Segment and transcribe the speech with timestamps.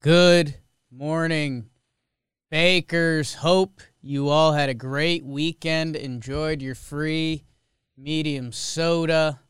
[0.00, 0.54] Good
[0.92, 1.70] morning,
[2.52, 3.34] Bakers.
[3.34, 7.42] Hope you all had a great weekend, enjoyed your free
[7.96, 9.40] medium soda,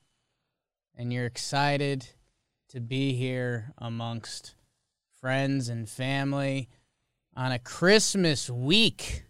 [0.97, 2.09] and you're excited
[2.71, 4.55] to be here amongst
[5.21, 6.71] friends and family
[7.37, 9.25] on a Christmas week.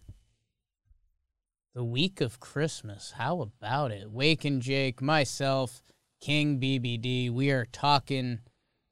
[1.74, 3.14] The week of Christmas.
[3.16, 4.08] How about it?
[4.08, 5.82] Wake and Jake, myself,
[6.20, 7.28] King BBD.
[7.28, 8.38] We are talking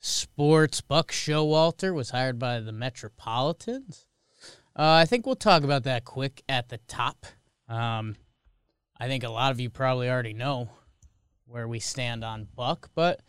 [0.01, 0.81] sports.
[0.81, 4.07] Buck Showalter was hired by the Metropolitans.
[4.79, 7.27] Uh, I think we'll talk about that quick at the top.
[7.69, 8.17] Um,
[8.99, 10.71] I think a lot of you probably already know
[11.47, 13.21] where we stand on Buck, but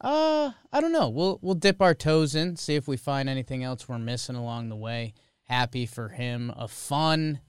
[0.00, 1.08] uh, I don't know.
[1.08, 4.68] We'll we'll dip our toes in, see if we find anything else we're missing along
[4.68, 5.14] the way.
[5.44, 6.52] Happy for him.
[6.56, 7.40] A fun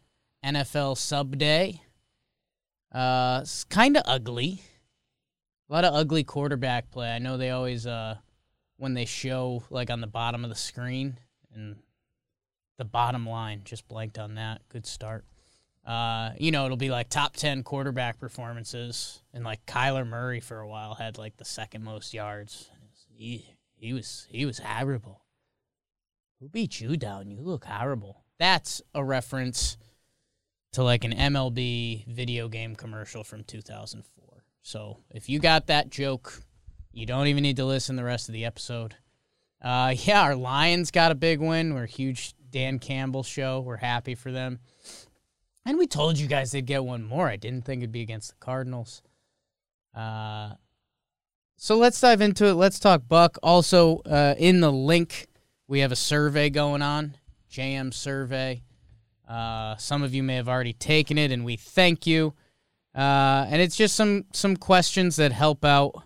[0.45, 1.82] NFL sub day.
[2.92, 4.62] Uh, it's kind of ugly.
[5.70, 7.12] A lot of ugly quarterback play.
[7.12, 8.17] I know they always uh
[8.82, 11.16] when they show like on the bottom of the screen
[11.54, 11.76] and
[12.80, 14.60] the bottom line just blanked on that.
[14.70, 15.23] Good start.
[15.86, 20.60] Uh, you know, it'll be like top 10 quarterback performances and like Kyler Murray for
[20.60, 22.72] a while had like the second most yards.
[23.08, 23.45] He
[23.76, 25.22] he was he was horrible.
[26.39, 27.30] Who beat you down?
[27.30, 28.23] You look horrible.
[28.39, 29.78] That's a reference
[30.73, 34.44] to like an MLB video game commercial from 2004.
[34.64, 36.42] So if you got that joke,
[36.94, 38.96] you don't even need to listen the rest of the episode.
[39.62, 41.74] Uh, yeah, our Lions got a big win.
[41.74, 43.62] We're a huge Dan Campbell show.
[43.62, 44.60] We're happy for them.
[45.66, 47.28] And we told you guys they'd get one more.
[47.28, 49.04] I didn't think it'd be against the Cardinals.
[49.96, 50.54] Uh,
[51.58, 52.54] so let's dive into it.
[52.54, 53.38] Let's talk Buck.
[53.44, 55.28] Also, uh, in the link,
[55.68, 57.16] we have a survey going on,
[57.52, 58.64] JM survey.
[59.30, 62.34] Uh, some of you may have already taken it, and we thank you.
[62.96, 66.04] Uh, and it's just some some questions that help out,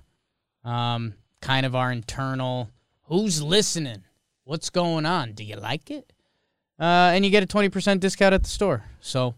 [0.65, 2.69] um, kind of our internal.
[3.03, 4.03] Who's listening?
[4.43, 5.31] What's going on?
[5.31, 6.11] Do you like it?
[6.77, 8.83] Uh, and you get a twenty percent discount at the store.
[8.99, 9.35] So,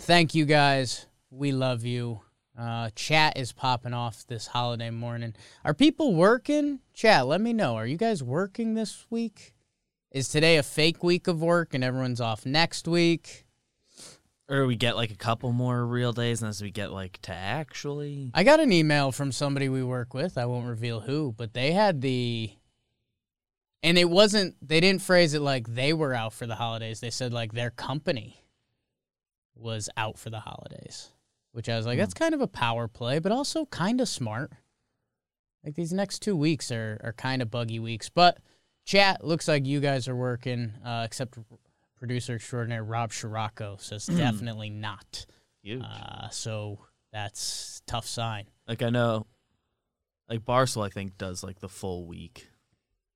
[0.00, 1.06] thank you guys.
[1.30, 2.22] We love you.
[2.58, 5.34] Uh, chat is popping off this holiday morning.
[5.64, 6.80] Are people working?
[6.92, 7.76] Chat, let me know.
[7.76, 9.54] Are you guys working this week?
[10.10, 13.46] Is today a fake week of work and everyone's off next week?
[14.50, 17.32] Or we get like a couple more real days, and as we get like to
[17.32, 18.32] actually.
[18.34, 20.36] I got an email from somebody we work with.
[20.36, 22.50] I won't reveal who, but they had the.
[23.82, 27.00] And it wasn't, they didn't phrase it like they were out for the holidays.
[27.00, 28.44] They said like their company
[29.54, 31.10] was out for the holidays,
[31.52, 34.52] which I was like, that's kind of a power play, but also kind of smart.
[35.64, 38.08] Like these next two weeks are, are kind of buggy weeks.
[38.08, 38.38] But
[38.84, 41.38] chat, looks like you guys are working, uh, except
[42.00, 45.26] producer extraordinaire Rob Scirocco says definitely not.
[45.62, 45.82] Huge.
[45.84, 46.80] Uh, so
[47.12, 48.46] that's tough sign.
[48.66, 49.26] like I know,
[50.28, 52.48] like Barcel, I think does like the full week.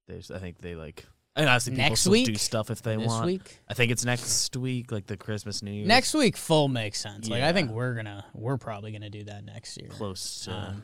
[0.07, 1.07] There's, I think they like.
[1.37, 2.27] And honestly, people Next still week?
[2.27, 3.27] do stuff if they this want.
[3.27, 3.59] week.
[3.69, 5.87] I think it's next week, like the Christmas New Year.
[5.87, 7.29] Next week, full makes sense.
[7.29, 9.89] Like I think we're gonna, we're probably gonna do that next year.
[9.89, 10.77] close to.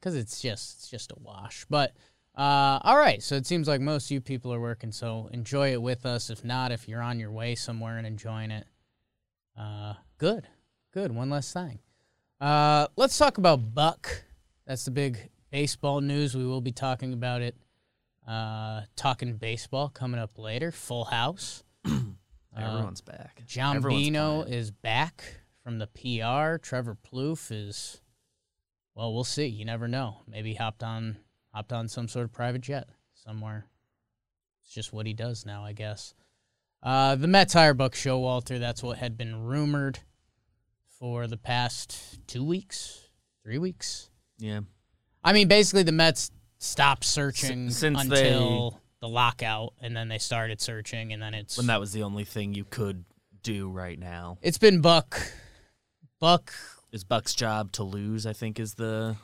[0.00, 1.66] because it's just it's just a wash.
[1.68, 1.94] But
[2.38, 5.72] uh, all right, so it seems like most of you people are working, so enjoy
[5.72, 6.30] it with us.
[6.30, 8.64] If not, if you're on your way somewhere and enjoying it,
[9.58, 10.46] uh, good,
[10.92, 11.12] good.
[11.12, 11.80] One less thing.
[12.40, 14.22] Uh, let's talk about Buck.
[14.68, 16.36] That's the big baseball news.
[16.36, 17.56] We will be talking about it.
[18.26, 20.70] Uh, talking baseball coming up later.
[20.70, 21.64] Full house.
[22.56, 23.42] Everyone's back.
[23.46, 24.54] John Everyone's Bino playing.
[24.54, 25.24] is back
[25.64, 26.58] from the PR.
[26.58, 28.00] Trevor Plouffe is,
[28.94, 29.46] well, we'll see.
[29.46, 30.18] You never know.
[30.28, 31.16] Maybe hopped on
[31.52, 33.66] hopped on some sort of private jet somewhere.
[34.62, 36.14] It's just what he does now, I guess.
[36.82, 38.58] Uh, the Mets hire Buck Showalter.
[38.60, 39.98] That's what had been rumored
[40.98, 43.08] for the past two weeks,
[43.42, 44.10] three weeks.
[44.38, 44.60] Yeah.
[45.24, 50.18] I mean, basically, the Mets stopped searching S- since until the lockout, and then they
[50.18, 53.04] started searching, and then it's When that was the only thing you could
[53.42, 54.38] do right now.
[54.42, 55.20] it's been Buck,
[56.20, 56.52] Buck.
[56.90, 59.16] Is Buck's job to lose, I think, is the.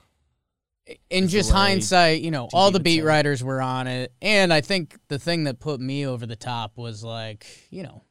[1.09, 3.03] In just hindsight, you know, all the beat say.
[3.07, 6.77] writers were on it, and I think the thing that put me over the top
[6.77, 8.03] was like, you know,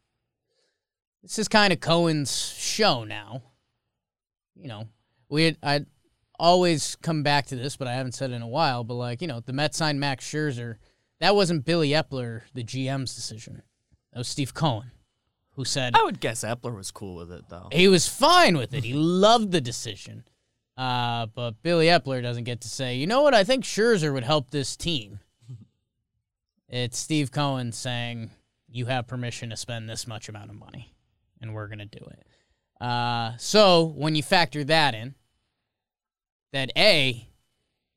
[1.22, 3.44] this is kind of Cohen's show now.
[4.56, 4.88] You know,
[5.30, 5.86] we had, I'd
[6.40, 8.84] always come back to this, but I haven't said it in a while.
[8.84, 10.76] But like, you know, the Mets signed Max Scherzer.
[11.20, 13.62] That wasn't Billy Eppler, the GM's decision.
[14.12, 14.92] That was Steve Cohen,
[15.52, 17.70] who said I would guess Eppler was cool with it, though.
[17.72, 18.84] he was fine with it.
[18.84, 20.26] He loved the decision.
[20.76, 23.34] Uh, but Billy Eppler doesn't get to say, you know what?
[23.34, 25.20] I think Scherzer would help this team.
[26.70, 28.32] It's Steve Cohen saying,
[28.68, 30.92] you have permission to spend this much amount of money,
[31.40, 32.84] and we're going to do it.
[32.84, 35.14] Uh, so when you factor that in,
[36.52, 37.28] that A,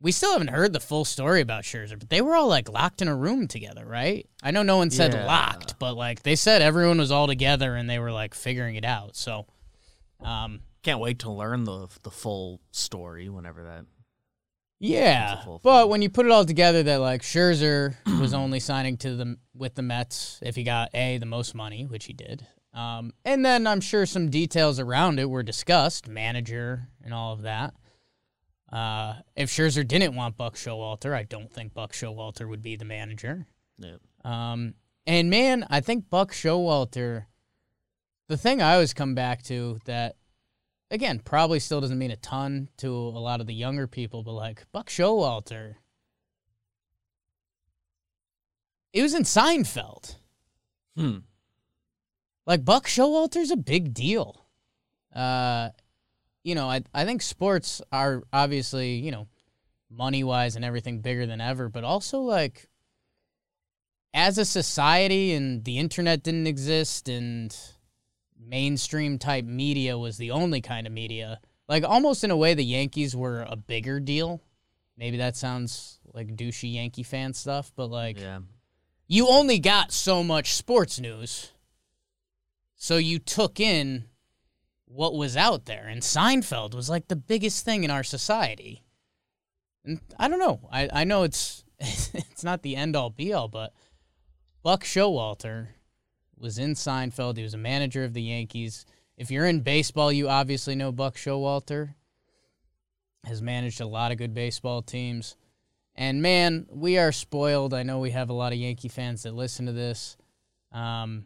[0.00, 3.00] we still haven't heard the full story about Scherzer, but they were all like locked
[3.00, 4.28] in a room together, right?
[4.43, 5.25] I know no one said Yeah.
[5.25, 8.84] locked, but like they said everyone was all together and they were like figuring it
[8.84, 9.17] out.
[9.17, 9.46] So,
[10.20, 13.87] um, Can't wait to learn the the full story whenever that.
[14.79, 18.33] Yeah, It's a full but when you put it all together, that like Scherzer was
[18.33, 22.05] only signing to the with the Mets if he got a the most money, which
[22.05, 27.12] he did, um, and then I'm sure some details around it were discussed, manager and
[27.12, 27.75] all of that.
[28.73, 32.85] Uh, if Scherzer didn't want Buck Showalter, I don't think Buck Showalter would be the
[32.85, 33.49] manager.
[33.77, 33.97] Yeah.
[34.25, 34.75] Um,
[35.05, 37.27] and man, I think Buck Showalter.
[38.29, 40.15] The thing I always come back to that,
[40.91, 44.33] again, probably still doesn't mean a ton to a lot of the younger people, but
[44.33, 45.77] like Buck Showalter,
[48.97, 50.17] It was in Seinfeld.
[50.97, 51.19] Hmm.
[52.47, 54.47] Like Buck Showalter's a big deal.
[55.15, 55.69] Uh,
[56.43, 59.29] you know, I I think sports are obviously you know,
[59.91, 62.71] money wise and everything bigger than ever, but also like
[64.15, 67.55] as a society and the internet didn't exist and
[68.38, 71.41] mainstream type media was the only kind of media.
[71.69, 74.41] Like almost in a way the Yankees were a bigger deal.
[74.97, 78.41] Maybe that sounds like douchey Yankee fan stuff, but like yeah.
[79.06, 81.53] you only got so much sports news.
[82.77, 84.05] So you took in
[84.87, 85.87] what was out there.
[85.87, 88.85] And Seinfeld was like the biggest thing in our society.
[89.85, 90.61] And I don't know.
[90.71, 93.73] I, I know it's it's not the end all be all, but
[94.62, 95.69] Buck Showalter
[96.38, 97.37] was in Seinfeld.
[97.37, 98.85] He was a manager of the Yankees.
[99.17, 101.94] If you're in baseball, you obviously know Buck Showalter.
[103.25, 105.37] Has managed a lot of good baseball teams.
[105.97, 107.75] And man, we are spoiled.
[107.75, 110.17] I know we have a lot of Yankee fans that listen to this.
[110.71, 111.25] Um,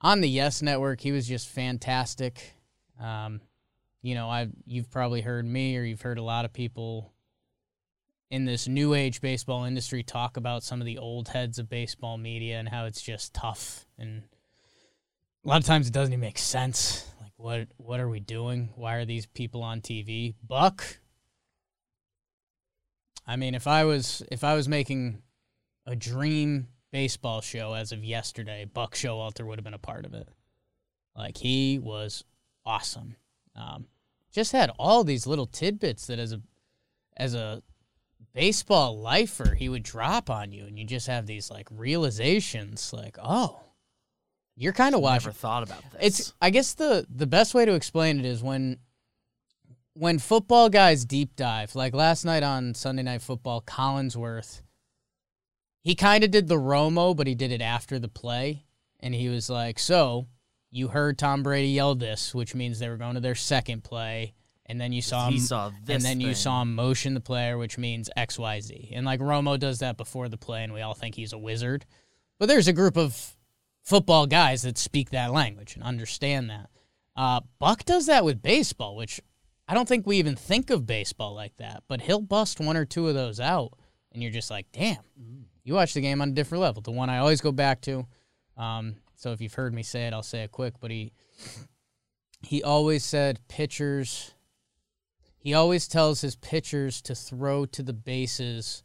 [0.00, 2.54] on the Yes Network, he was just fantastic.
[2.98, 3.42] Um,
[4.02, 7.12] you know, I you've probably heard me or you've heard a lot of people
[8.30, 12.16] in this new age baseball industry talk about some of the old heads of baseball
[12.16, 14.22] media and how it's just tough and
[15.44, 17.06] a lot of times it doesn't even make sense.
[17.20, 18.70] Like what what are we doing?
[18.76, 20.34] Why are these people on TV?
[20.46, 21.00] Buck
[23.30, 25.22] I mean, if I was if I was making
[25.86, 30.14] a dream baseball show as of yesterday, Buck Showalter would have been a part of
[30.14, 30.28] it.
[31.14, 32.24] Like he was
[32.66, 33.14] awesome.
[33.54, 33.86] Um,
[34.32, 36.40] just had all these little tidbits that as a
[37.16, 37.62] as a
[38.32, 43.16] baseball lifer he would drop on you, and you just have these like realizations, like
[43.22, 43.60] oh,
[44.56, 46.18] you're kind of watching I Never thought about this.
[46.18, 48.78] it's I guess the the best way to explain it is when
[49.94, 54.62] when football guys deep dive, like last night on Sunday Night Football, Collinsworth,
[55.82, 58.64] he kind of did the Romo, but he did it after the play,
[59.00, 60.26] and he was like, "So
[60.70, 64.34] you heard Tom Brady yell this, which means they were going to their second play."
[64.70, 66.34] And then you saw him, he saw this and then you thing.
[66.36, 68.92] saw him motion the player, which means X, Y, Z.
[68.94, 71.84] And like Romo does that before the play, and we all think he's a wizard.
[72.38, 73.36] But there's a group of
[73.82, 76.70] football guys that speak that language and understand that.
[77.16, 79.20] Uh, Buck does that with baseball, which
[79.66, 81.82] I don't think we even think of baseball like that.
[81.88, 83.72] But he'll bust one or two of those out,
[84.12, 85.02] and you're just like, damn,
[85.64, 86.80] you watch the game on a different level.
[86.80, 88.06] The one I always go back to.
[88.56, 90.74] Um, so if you've heard me say it, I'll say it quick.
[90.80, 91.12] But he
[92.42, 94.32] he always said pitchers.
[95.40, 98.82] He always tells his pitchers to throw to the bases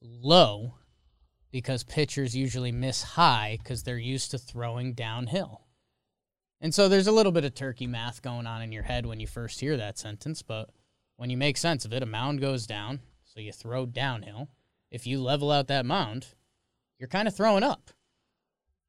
[0.00, 0.74] low
[1.52, 5.62] because pitchers usually miss high because they're used to throwing downhill.
[6.60, 9.20] And so there's a little bit of turkey math going on in your head when
[9.20, 10.70] you first hear that sentence, but
[11.16, 14.48] when you make sense of it, a mound goes down, so you throw downhill.
[14.90, 16.26] If you level out that mound,
[16.98, 17.90] you're kind of throwing up.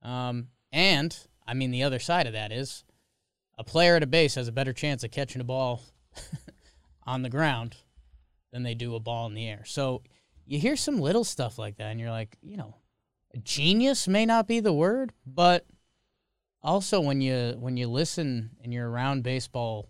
[0.01, 1.15] Um, and
[1.45, 2.83] I mean, the other side of that is
[3.57, 5.83] a player at a base has a better chance of catching a ball
[7.05, 7.75] on the ground
[8.51, 9.63] than they do a ball in the air.
[9.65, 10.01] So
[10.45, 12.75] you hear some little stuff like that, and you're like, you know,
[13.43, 15.65] genius may not be the word, but
[16.61, 19.89] also when you when you listen and you're around baseball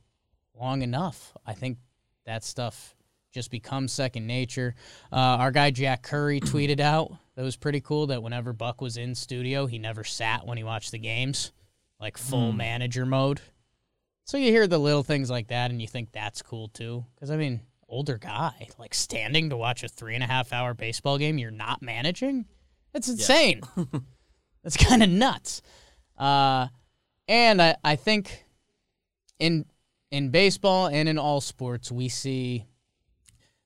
[0.59, 1.77] long enough, I think
[2.25, 2.95] that stuff
[3.33, 4.75] just becomes second nature.
[5.11, 8.95] Uh, our guy Jack Curry tweeted out that was pretty cool that whenever Buck was
[8.97, 11.51] in studio, he never sat when he watched the games,
[11.99, 12.57] like full Hmm.
[12.57, 13.41] manager mode.
[14.25, 17.05] So you hear the little things like that, and you think that's cool too.
[17.13, 20.73] Because I mean, older guy like standing to watch a three and a half hour
[20.73, 22.45] baseball game, you're not managing.
[22.93, 23.61] That's insane.
[24.63, 25.61] that's kind of nuts.
[26.17, 26.67] Uh,
[27.27, 28.45] and I, I think
[29.39, 29.65] in
[30.11, 32.65] in baseball and in all sports, we see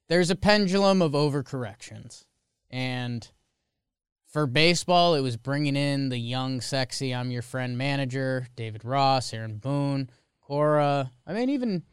[0.07, 2.25] there's a pendulum of overcorrections.
[2.69, 3.29] And
[4.27, 9.33] for baseball, it was bringing in the young, sexy, I'm your friend manager, David Ross,
[9.33, 10.09] Aaron Boone,
[10.47, 11.11] Cora.
[11.25, 11.83] I mean, even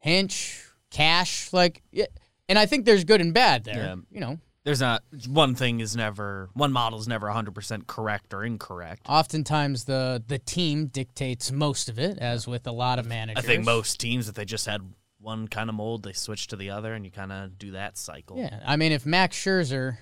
[0.00, 1.52] Hinch, Cash.
[1.52, 2.06] Like, yeah,
[2.48, 3.76] and I think there's good and bad there.
[3.76, 3.94] Yeah.
[4.10, 8.44] You know, There's not one thing is never one model is never 100% correct or
[8.44, 9.02] incorrect.
[9.08, 13.44] oftentimes the the team dictates most of it, as with a lot of managers.
[13.44, 14.80] I think most teams, if they just had
[15.20, 17.96] one kind of mold, they switch to the other, and you kind of do that
[17.96, 18.36] cycle.
[18.38, 19.96] Yeah, I mean, if Max Scherzer,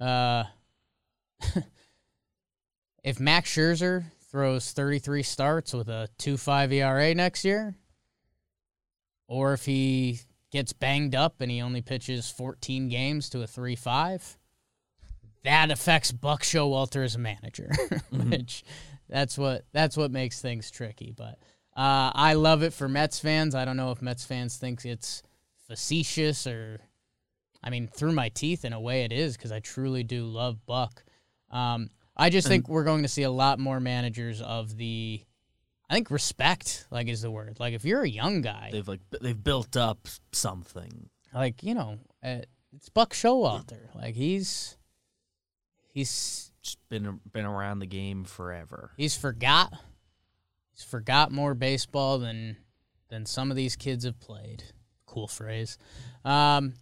[0.00, 0.44] uh,
[3.02, 7.74] if Max Scherzer throws 33 starts with a 2.5 ERA next year,
[9.26, 10.20] or if he
[10.50, 14.36] gets banged up and he only pitches 14 games to a 3.5,
[15.44, 17.70] that affects Buck Showalter as a manager,
[18.10, 18.62] which
[19.08, 21.12] that's what that's what makes things tricky.
[21.16, 21.38] But
[21.76, 23.54] uh, I love it for Mets fans.
[23.54, 25.22] I don't know if Mets fans think it's
[25.66, 26.80] facetious or
[27.62, 30.64] I mean, through my teeth in a way it is because I truly do love
[30.66, 31.02] Buck.
[31.50, 35.22] Um, I just think we're going to see a lot more managers of the,
[35.88, 37.58] I think respect, like is the word.
[37.58, 41.08] Like if you're a young guy, They've like they've built up something.
[41.34, 42.40] like you know, uh,
[42.72, 43.94] it's Buck Showalter.
[43.94, 44.76] Like he's,
[45.92, 48.90] he's Just been been around the game forever.
[48.96, 49.72] he's forgot,
[50.72, 52.56] he's forgot more baseball than
[53.08, 54.62] than some of these kids have played.
[55.06, 55.78] Cool phrase.
[56.24, 56.74] Um,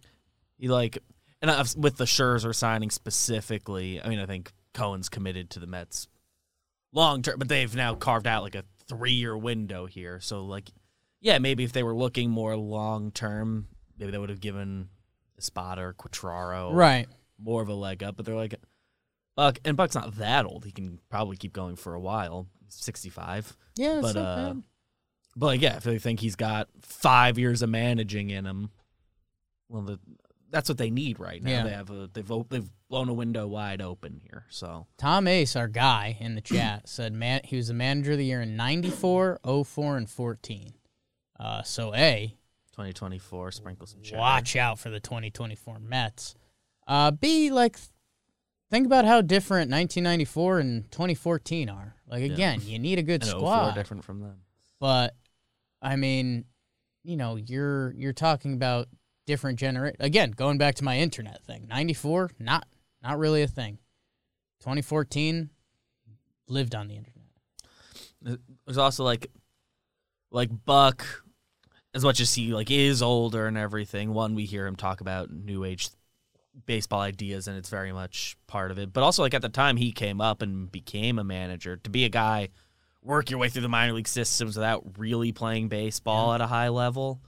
[0.57, 0.99] He like,
[1.41, 5.67] and I've, with the Scherzer signing specifically, I mean, I think Cohen's committed to the
[5.67, 6.07] Mets
[6.93, 10.19] long term, but they've now carved out like a three year window here.
[10.19, 10.69] So like,
[11.21, 14.89] yeah, maybe if they were looking more long term, maybe they would have given
[15.37, 17.07] Espada or Quatraro right.
[17.39, 18.15] more of a leg up.
[18.15, 18.55] But they're like,
[19.35, 20.65] Buck, and Buck's not that old.
[20.65, 22.47] He can probably keep going for a while.
[22.67, 23.55] Sixty five.
[23.77, 24.63] Yeah, But, uh, bad.
[25.35, 28.71] But like, yeah, if they think he's got five years of managing in him,
[29.69, 29.99] well, the,
[30.51, 31.49] that's what they need right now.
[31.51, 31.63] Yeah.
[31.63, 34.45] They have a they've op- they've blown a window wide open here.
[34.49, 38.17] So Tom Ace, our guy in the chat, said man he was the manager of
[38.17, 40.73] the year in 94, 04, and 14.
[41.39, 42.35] Uh, so A,
[42.71, 44.19] 2024, sprinkle some cheddar.
[44.19, 46.35] watch out for the 2024 Mets.
[46.87, 47.77] Uh, B, like
[48.71, 51.95] think about how different 1994 and 2014 are.
[52.07, 54.41] Like again, you need a good And 04 squad, different from them.
[54.79, 55.15] but
[55.81, 56.45] I mean,
[57.03, 58.87] you know, you're you're talking about
[59.29, 62.65] different genera Again, going back to my internet thing, 94, not
[63.03, 63.77] not really a thing.
[64.61, 65.51] 2014
[66.47, 68.39] lived on the internet.
[68.65, 69.27] There's also like
[70.31, 71.05] like Buck,
[71.93, 74.15] as much as he like is older and everything.
[74.15, 75.89] One, we hear him talk about new age
[76.65, 78.91] baseball ideas, and it's very much part of it.
[78.91, 82.03] But also, like at the time he came up and became a manager, to be
[82.03, 82.49] a guy
[83.03, 86.69] work your way through the minor league systems without really playing baseball at a high
[86.69, 87.21] level.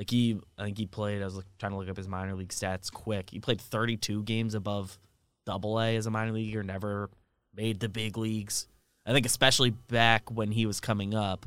[0.00, 1.20] Like he, I think he played.
[1.20, 3.28] I was trying to look up his minor league stats quick.
[3.28, 4.98] He played 32 games above
[5.44, 6.62] Double A as a minor leaguer.
[6.62, 7.10] Never
[7.54, 8.66] made the big leagues.
[9.04, 11.44] I think especially back when he was coming up,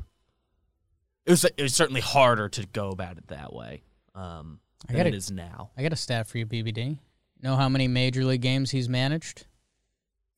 [1.26, 3.82] it was it was certainly harder to go about it that way
[4.14, 5.70] um, I than gotta- it is now.
[5.76, 6.98] I got a stat for you, BBD.
[7.42, 9.46] Know how many major league games he's managed?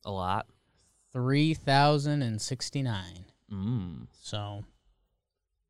[0.05, 0.47] A lot.
[1.13, 3.03] 3,069.
[3.53, 4.07] Mm.
[4.21, 4.63] So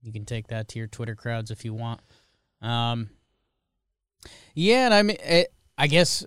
[0.01, 2.01] you can take that to your Twitter crowds if you want.
[2.61, 3.09] Um,
[4.53, 6.25] yeah, and I mean, it, I guess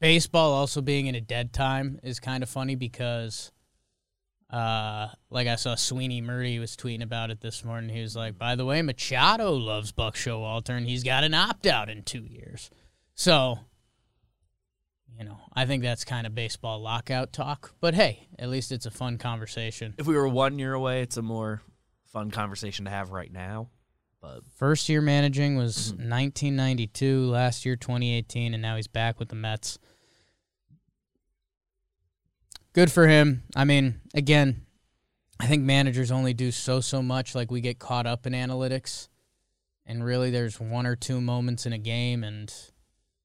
[0.00, 3.52] baseball also being in a dead time is kind of funny because,
[4.50, 7.94] uh, like I saw Sweeny Murti was tweeting about it this morning.
[7.94, 11.66] He was like, "By the way, Machado loves Buck Showalter, and he's got an opt
[11.66, 12.70] out in two years."
[13.14, 13.60] So,
[15.16, 17.74] you know, I think that's kind of baseball lockout talk.
[17.80, 19.94] But hey, at least it's a fun conversation.
[19.98, 21.62] If we were one year away, it's a more
[22.06, 23.68] fun conversation to have right now.
[24.20, 26.10] But First year managing was Mm-hmm.
[26.10, 29.78] 1992, last year 2018, and now he's back with the Mets.
[32.72, 33.42] Good for him.
[33.56, 34.66] I mean, again,
[35.40, 37.34] I think managers only do so so much.
[37.34, 39.08] Like we get caught up in analytics,
[39.86, 42.52] and really there's one or two moments in a game and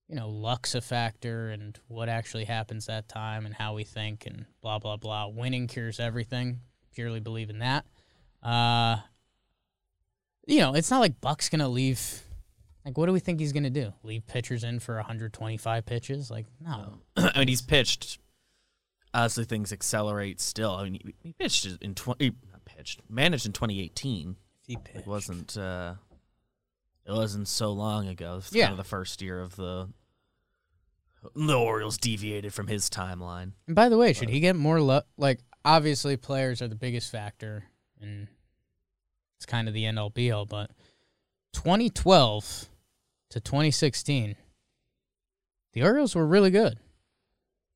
[0.08, 4.26] you know luck's a factor and what actually happens that time and how we think
[4.26, 6.60] and blah blah blah winning cures everything
[6.94, 7.86] purely believe in that
[8.44, 8.98] uh
[10.48, 12.22] you know it's not like buck's gonna leave
[12.86, 16.46] like what do we think he's gonna do leave pitchers in for 125 pitches like
[16.62, 18.20] no I mean, he's pitched.
[19.14, 20.72] as the things accelerate still.
[20.76, 22.32] I mean, he, he pitched in twenty.
[22.52, 23.02] Not pitched.
[23.10, 24.36] Managed in 2018.
[24.68, 24.98] he pitched.
[25.00, 25.56] It wasn't.
[25.58, 25.94] Uh,
[27.08, 28.38] it wasn't so long ago.
[28.40, 28.66] It's Yeah.
[28.66, 29.88] kind of the first year of the.
[31.36, 33.54] The Orioles deviated from his timeline.
[33.68, 37.12] And by the way, should he get more lo- like obviously players are the biggest
[37.12, 37.64] factor
[38.00, 38.28] and
[39.38, 40.72] it's kind of the end all be all, but
[41.54, 42.70] 2012
[43.32, 44.36] to 2016
[45.76, 46.80] the Orioles were really good.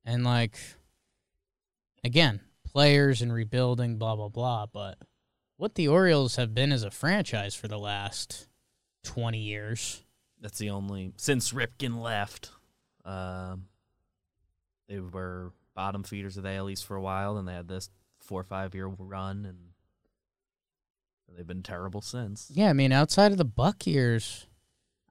[0.05, 0.57] And like
[2.03, 4.97] again, players and rebuilding blah blah blah, but
[5.57, 8.47] what the Orioles have been as a franchise for the last
[9.03, 10.03] 20 years.
[10.41, 12.51] That's the only since Ripken left.
[13.03, 13.65] Um,
[14.87, 17.89] they were bottom feeders of the AL for a while, and they had this
[18.21, 19.57] four or five year run, and
[21.35, 22.51] they've been terrible since.
[22.53, 24.47] Yeah, I mean, outside of the Buck years,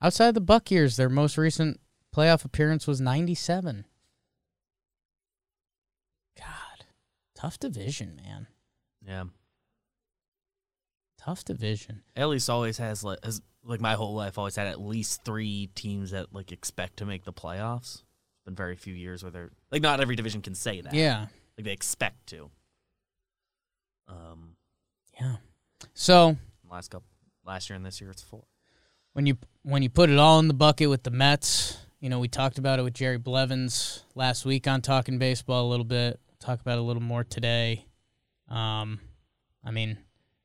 [0.03, 1.81] outside of the Buck years, their most recent
[2.15, 3.85] playoff appearance was 97.
[6.39, 6.85] God,
[7.35, 8.47] tough division, man.
[9.07, 9.25] Yeah,
[11.19, 12.03] Tough division.
[12.17, 15.69] At least always has like has like my whole life always had at least three
[15.75, 17.97] teams that like expect to make the playoffs.
[17.97, 20.95] It's been very few years where they're like not every division can say that.
[20.95, 22.51] Yeah, like they expect to.
[24.07, 24.57] Um,
[25.21, 25.37] yeah.
[25.95, 26.37] So
[26.71, 27.09] last couple
[27.45, 28.45] last year and this year it's four.
[29.13, 32.21] when you when you put it all in the bucket with the Mets, you know,
[32.21, 36.21] we talked about it with Jerry Blevins last week on Talking Baseball a little bit.
[36.39, 37.87] Talk about it a little more today.
[38.49, 39.01] Um,
[39.65, 39.99] I mean,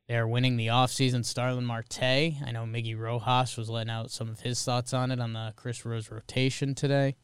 [0.07, 1.23] they're winning the offseason.
[1.23, 2.01] Starling Marte.
[2.01, 5.53] I know Miggy Rojas was letting out some of his thoughts on it on the
[5.55, 7.15] Chris Rose rotation today.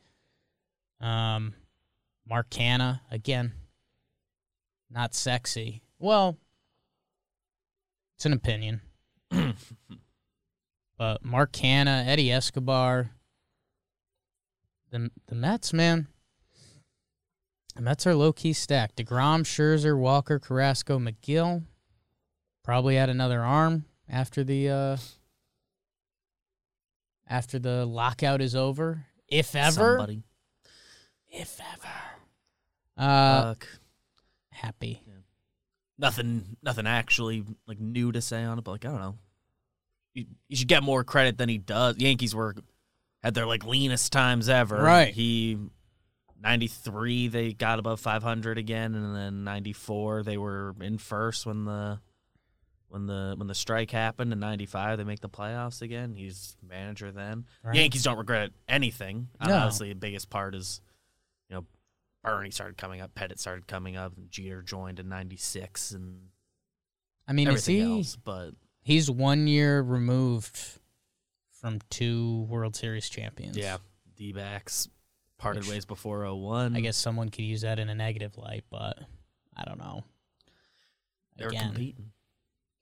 [1.01, 1.55] Um,
[2.27, 3.53] Mark Canha again,
[4.91, 5.81] not sexy.
[5.97, 6.37] Well,
[8.19, 8.81] it's an opinion.
[10.97, 13.11] But Mark Canha, Eddie Escobar,
[14.91, 16.07] the the Mets, man.
[17.77, 18.97] The Mets are low key stacked.
[18.97, 21.63] deGrom, Scherzer, Walker, Carrasco, Megill.
[22.65, 24.97] Probably had another arm after the uh,
[27.29, 29.71] after the lockout is over, if ever.
[29.71, 30.23] Somebody.
[31.29, 31.93] If ever.
[32.97, 33.67] Uh, Fuck.
[34.51, 35.01] happy.
[35.99, 39.15] Nothing nothing actually like new to say on it, but like I don't know.
[40.13, 41.97] You, you should get more credit than he does.
[41.97, 42.55] Yankees were
[43.21, 44.81] had their like leanest times ever.
[44.81, 45.13] Right.
[45.13, 45.57] He
[46.41, 51.99] 93 they got above 500 again and then 94 they were in first when the
[52.87, 56.15] when the when the strike happened in 95 they make the playoffs again.
[56.15, 57.45] He's manager then.
[57.61, 57.75] Right.
[57.75, 59.27] Yankees don't regret anything.
[59.45, 59.53] No.
[59.53, 60.81] Honestly, the biggest part is
[62.23, 66.29] Bernie started coming up, Pettitte started coming up, and Jeter joined in '96, and
[67.27, 67.97] I mean, is everything he?
[67.99, 68.15] else.
[68.15, 68.51] But
[68.81, 70.59] He's one year removed
[71.51, 73.55] from two World Series champions.
[73.57, 73.77] yeah,
[74.15, 74.87] D backs
[75.37, 76.75] parted Which- ways before 01.
[76.75, 78.99] I guess someone could use that in a negative light, but
[79.55, 80.03] I don't know.
[81.37, 82.11] they're competing.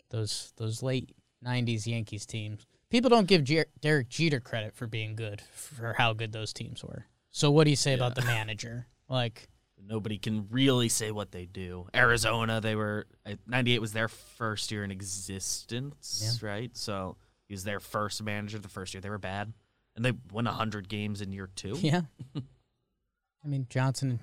[0.09, 1.11] those those late
[1.45, 2.65] '90s Yankees teams.
[2.89, 6.83] People don't give Jer- Derek Jeter credit for being good for how good those teams
[6.83, 7.05] were.
[7.29, 8.87] So what do you say about the manager?
[9.09, 9.47] Like,
[9.85, 11.87] Nobody can really say what they do.
[11.95, 16.75] Arizona, they were uh, '98 was their first year in existence, right?
[16.75, 17.15] So
[17.47, 19.01] he was their first manager the first year.
[19.01, 19.53] They were bad,
[19.95, 21.77] and they won hundred games in year two.
[21.79, 22.01] yeah.
[22.35, 24.19] I mean Johnson,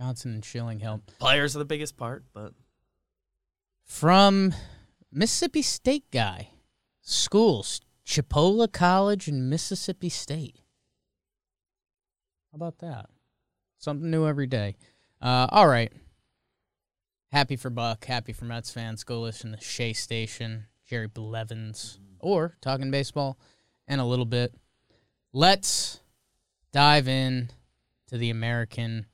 [0.00, 1.18] Johnson and Schilling helped.
[1.18, 2.54] Players are the biggest part, but
[3.84, 4.54] From
[5.10, 6.50] Mississippi State guy,
[7.02, 10.60] schools, Chipola College and Mississippi State.
[12.50, 13.10] How about that?
[13.82, 14.76] Something new every day.
[15.20, 15.92] Uh, all right.
[17.32, 18.04] Happy for Buck.
[18.04, 19.02] Happy for Mets fans.
[19.02, 23.38] Go listen to Shea Station, Jerry Blevins, or talking baseball,
[23.88, 24.54] and a little bit.
[25.32, 26.00] Let's
[26.72, 27.50] dive in
[28.08, 29.06] to the American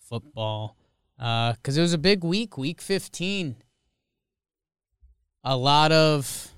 [0.00, 0.76] football
[1.16, 3.56] because it was a big week, week 15
[5.44, 6.52] a lot of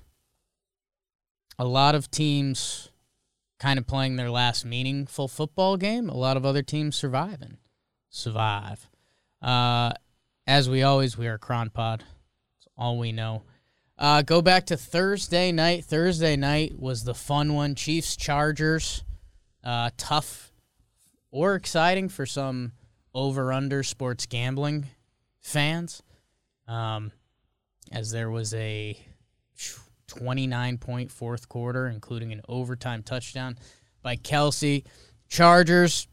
[1.57, 2.89] a lot of teams
[3.63, 6.09] kind of playing their last meaningful football game.
[6.09, 7.59] A lot of other teams surviving,
[8.09, 8.89] survive.
[9.41, 9.93] Uh,
[10.45, 11.99] as we always, we are Cron Pod.
[12.01, 13.43] That's all we know.
[13.97, 15.85] Uh, go back to Thursday night.
[15.85, 17.73] Thursday night was the fun one.
[17.73, 19.05] Chiefs Chargers.
[19.63, 20.51] Uh, tough
[21.31, 22.73] or exciting for some
[23.13, 24.87] over under sports gambling
[25.39, 26.03] fans.
[26.67, 27.13] Um,
[27.93, 28.97] as there was a
[30.17, 33.57] 29 point fourth quarter, including an overtime touchdown
[34.01, 34.85] by Kelce.
[35.27, 36.07] Chargers.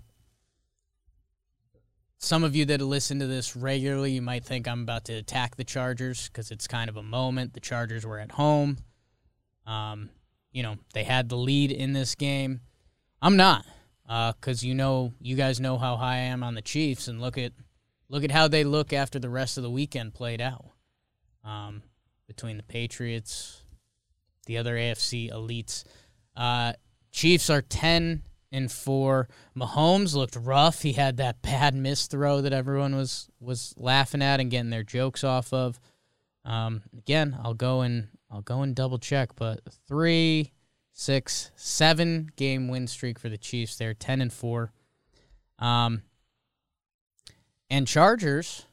[2.16, 5.56] Some of you that listen to this regularly, you might think I'm about to attack
[5.56, 7.54] the Chargers because it's kind of a moment.
[7.54, 8.78] The Chargers were at home.
[9.66, 10.10] Um,
[10.52, 12.60] you know, they had the lead in this game.
[13.22, 13.66] I'm not,
[14.06, 17.36] because you know, you guys know how high I am on the Chiefs, and look
[17.36, 17.52] at
[18.08, 20.64] look at how they look after the rest of the weekend played out.
[21.44, 21.82] Um,
[22.26, 23.59] between the Patriots,
[24.46, 25.84] the other AFC elites,
[26.36, 26.72] uh,
[27.12, 28.22] Chiefs are ten
[28.52, 29.28] and four.
[29.56, 30.82] Mahomes looked rough.
[30.82, 34.82] He had that bad miss throw that everyone was was laughing at and getting their
[34.82, 35.80] jokes off of.
[36.44, 40.52] Um, again, I'll go and I'll go and double check, but three,
[40.92, 43.76] six, seven game win streak for the Chiefs.
[43.76, 44.72] They're ten and four.
[45.58, 46.02] Um,
[47.68, 48.66] and Chargers,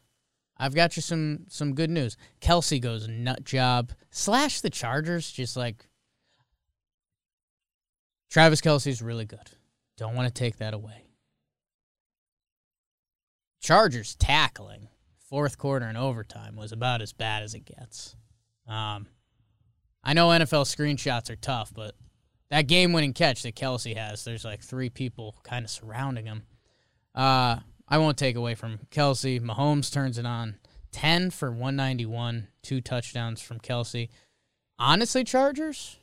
[0.59, 2.17] I've got you some some good news.
[2.41, 3.91] Kelce goes nut job.
[4.09, 5.87] Slash the Chargers, just like
[8.29, 9.51] Travis Kelce's really good.
[9.97, 11.05] Don't want to take that away.
[13.61, 14.87] Chargers tackling
[15.29, 18.15] fourth quarter and overtime was about as bad as it gets.
[18.67, 19.07] Um,
[20.03, 21.95] I know NFL screenshots are tough, but
[22.49, 26.43] that game winning catch that Kelce has, there's like three people kind of surrounding him.
[27.13, 29.39] Uh, I won't take away from Kelce.
[29.41, 30.55] Mahomes turns it on.
[30.91, 34.09] 10 for 191, two touchdowns from Kelce.
[34.79, 35.97] Honestly, Chargers,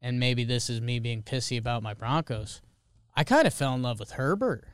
[0.00, 2.60] and maybe this is me being pissy about my Broncos,
[3.14, 4.64] I kind of fell in love with Herbert.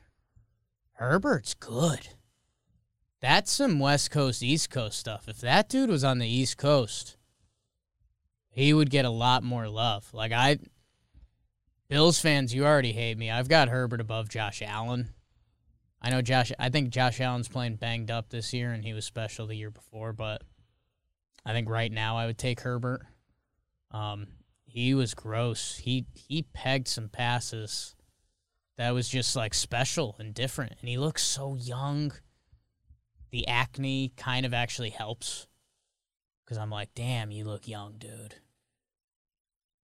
[0.94, 2.08] Herbert's good.
[3.20, 5.28] That's some West Coast, East Coast stuff.
[5.28, 7.16] If that dude was on the East Coast,
[8.50, 10.12] he would get a lot more love.
[10.12, 10.58] Like, I,
[11.88, 13.30] Bills fans, you already hate me.
[13.30, 15.10] I've got Herbert above Josh Allen.
[16.00, 16.52] I know Josh.
[16.58, 19.70] I think Josh Allen's playing banged up this year, and he was special the year
[19.70, 20.12] before.
[20.12, 20.42] But
[21.44, 23.04] I think right now I would take Herbert.
[23.90, 24.28] Um,
[24.64, 25.76] he was gross.
[25.78, 27.96] He he pegged some passes
[28.76, 32.12] that was just like special and different, and he looks so young.
[33.30, 35.46] The acne kind of actually helps
[36.44, 38.36] because I'm like, damn, you look young, dude.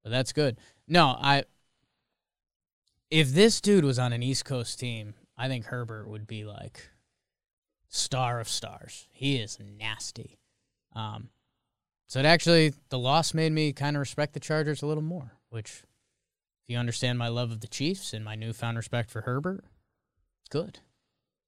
[0.02, 0.58] But that's good.
[0.86, 1.44] No, I.
[3.10, 6.90] If this dude was on an East Coast team, I think Herbert would be like
[7.88, 9.08] star of stars.
[9.12, 10.38] He is nasty.
[10.94, 11.30] Um,
[12.06, 15.32] so it actually the loss made me kind of respect the Chargers a little more.
[15.48, 15.82] Which,
[16.62, 19.64] if you understand my love of the Chiefs and my newfound respect for Herbert,
[20.50, 20.80] good,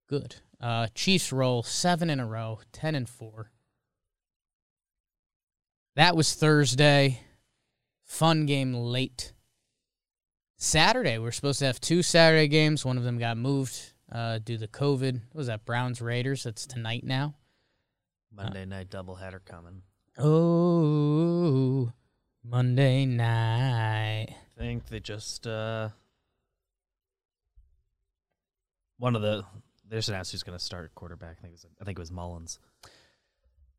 [0.09, 0.37] good.
[0.61, 3.51] Uh, Chiefs roll seven in a row, ten and four.
[5.97, 7.21] That was Thursday.
[8.05, 9.33] Fun game late.
[10.57, 12.85] Saturday, we're supposed to have two Saturday games.
[12.85, 15.13] One of them got moved uh, due to COVID.
[15.33, 15.65] What was that?
[15.67, 16.45] Browns Raiders.
[16.45, 17.35] That's tonight now.
[18.35, 19.83] Monday night doubleheader coming.
[20.19, 21.93] Oh,
[22.43, 24.29] Monday night.
[24.31, 25.91] I think they just uh
[28.99, 29.45] one of the
[29.89, 31.37] they just announced who's going to start quarterback.
[31.39, 32.59] I think it was I think it was Mullens.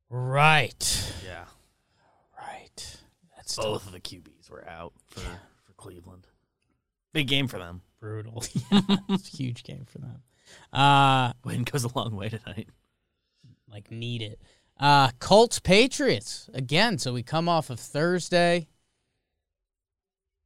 [0.10, 1.14] Right.
[1.26, 1.46] Yeah,
[2.40, 2.98] Right.
[3.36, 6.28] That's both of the QBs were out for for Cleveland.
[7.18, 7.82] Big game for them.
[8.00, 8.44] brutal.
[8.72, 10.22] yeah, it's a huge game for them.
[10.72, 12.70] Uh, Win goes a long way tonight.
[13.68, 14.40] like need it.
[14.80, 17.00] Uh, Colts Patriots again.
[17.00, 18.68] So we come off of Thursday.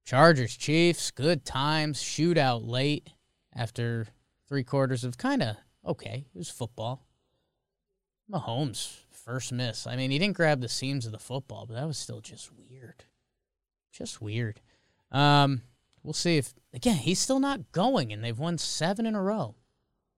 [0.05, 2.01] Chargers Chiefs, good times.
[2.01, 3.09] Shootout late
[3.53, 4.07] after
[4.47, 6.25] three quarters of kind of okay.
[6.33, 7.05] It was football.
[8.31, 9.85] Mahomes first miss.
[9.85, 12.49] I mean, he didn't grab the seams of the football, but that was still just
[12.53, 13.03] weird.
[13.91, 14.61] Just weird.
[15.11, 15.63] Um,
[16.03, 19.55] we'll see if again he's still not going, and they've won seven in a row,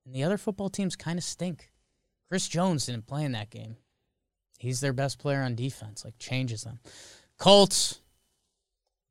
[0.05, 1.71] and the other football teams kind of stink.
[2.29, 3.77] Chris Jones didn't play in that game.
[4.57, 6.05] He's their best player on defense.
[6.05, 6.79] Like changes them.
[7.37, 7.99] Colts.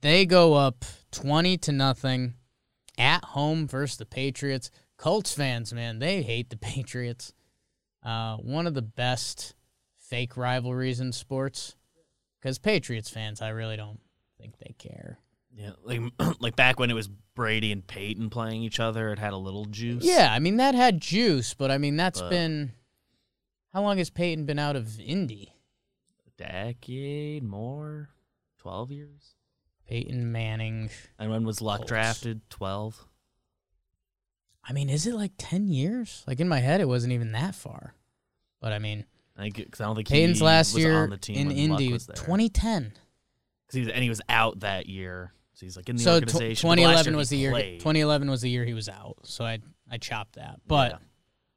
[0.01, 2.35] They go up twenty to nothing
[2.99, 4.71] at home versus the Patriots.
[4.97, 7.33] Colts fans, man, they hate the Patriots.
[8.05, 9.55] Uh, one of the best
[9.99, 11.77] fake rivalries in sports.
[12.41, 14.01] Because Patriots fans, I really don't
[14.39, 15.19] think they care.
[15.55, 16.01] Yeah, like
[16.41, 19.65] like back when it was Brady and Peyton playing each other, it had a little
[19.67, 20.05] juice.
[20.05, 22.73] Yeah, I mean that had juice, but I mean that's But- been
[23.73, 25.55] how long has Peyton been out of Indy?
[26.27, 28.11] A decade more,
[28.59, 29.35] twelve years.
[29.89, 30.89] Peyton Manning.
[31.19, 31.89] And when was Luck Colts.
[31.89, 32.41] drafted?
[32.49, 33.07] Twelve.
[34.65, 36.23] I mean, is it like ten years?
[36.27, 37.95] Like in my head, it wasn't even that far.
[38.61, 39.05] But I mean,
[39.37, 41.93] I think because I don't think Peyton's last year on the team in Indy Luck
[41.93, 42.17] was was there.
[42.17, 42.93] 2010.
[42.93, 45.33] 'Cause he was, and he was out that year,
[45.63, 46.69] so he's like in the So organization.
[46.69, 47.51] last 2011 year was the year.
[47.53, 47.79] played.
[47.81, 49.17] 2011 was the year he was out.
[49.23, 50.61] So I I chopped that.
[50.67, 50.99] But Yeah.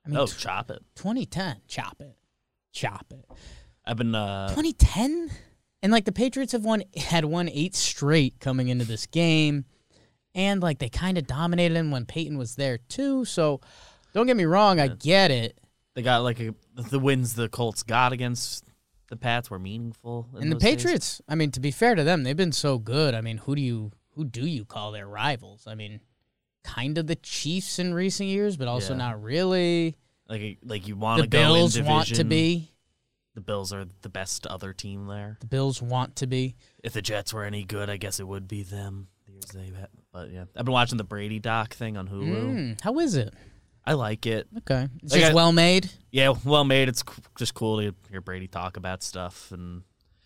[0.05, 0.83] I mean, oh, tw- chop it!
[0.95, 2.15] 2010, chop it,
[2.71, 3.25] chop it.
[3.85, 5.31] I've been uh, 2010
[5.81, 9.65] And like the Patriots have won had won eight straight coming into this game.
[10.35, 13.25] And like they kind of dominated him when Peyton was there too.
[13.25, 13.61] So
[14.13, 15.57] don't get me wrong, I get it.
[15.95, 18.65] They got like a, the wins the Colts got against
[19.09, 20.27] the Pats were meaningful.
[20.35, 20.75] in And the those days.
[20.77, 23.13] Patriots, I mean, to be fair to them, they've been so good.
[23.13, 25.65] I mean, who do you who do you call their rivals?
[25.67, 25.99] I mean,
[26.63, 28.97] kind of the Chiefs in recent years, but also Yeah.
[28.99, 29.97] not really.
[30.27, 32.71] like like you want The to go Bills want to be.
[33.35, 35.37] The Bills are the best other team there.
[35.41, 36.55] The Bills want to be.
[36.83, 39.09] If the Jets were any good, I guess it would be them.
[39.25, 39.89] The years they've had.
[40.13, 42.55] But yeah, I've been watching the Brady doc thing on Hulu.
[42.55, 43.33] Mm, how is it?
[43.87, 44.47] I like it.
[44.59, 45.89] Okay, it's Like just I- well made.
[46.11, 46.89] Yeah, well made.
[46.89, 47.03] It's
[47.37, 49.51] just cool to hear Brady talk about stuff.
[49.51, 49.83] And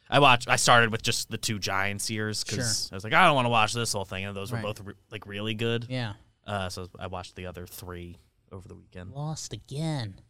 [0.10, 0.48] I watched.
[0.48, 3.46] I started with just the two Giants years because I was like, I don't want
[3.46, 4.64] to watch this whole thing, and those Right.
[4.64, 5.88] were both re- like really good.
[5.90, 6.14] Yeah,
[6.48, 8.18] Uh, so I watched the other three
[8.52, 9.12] over the weekend.
[9.12, 10.22] lost again.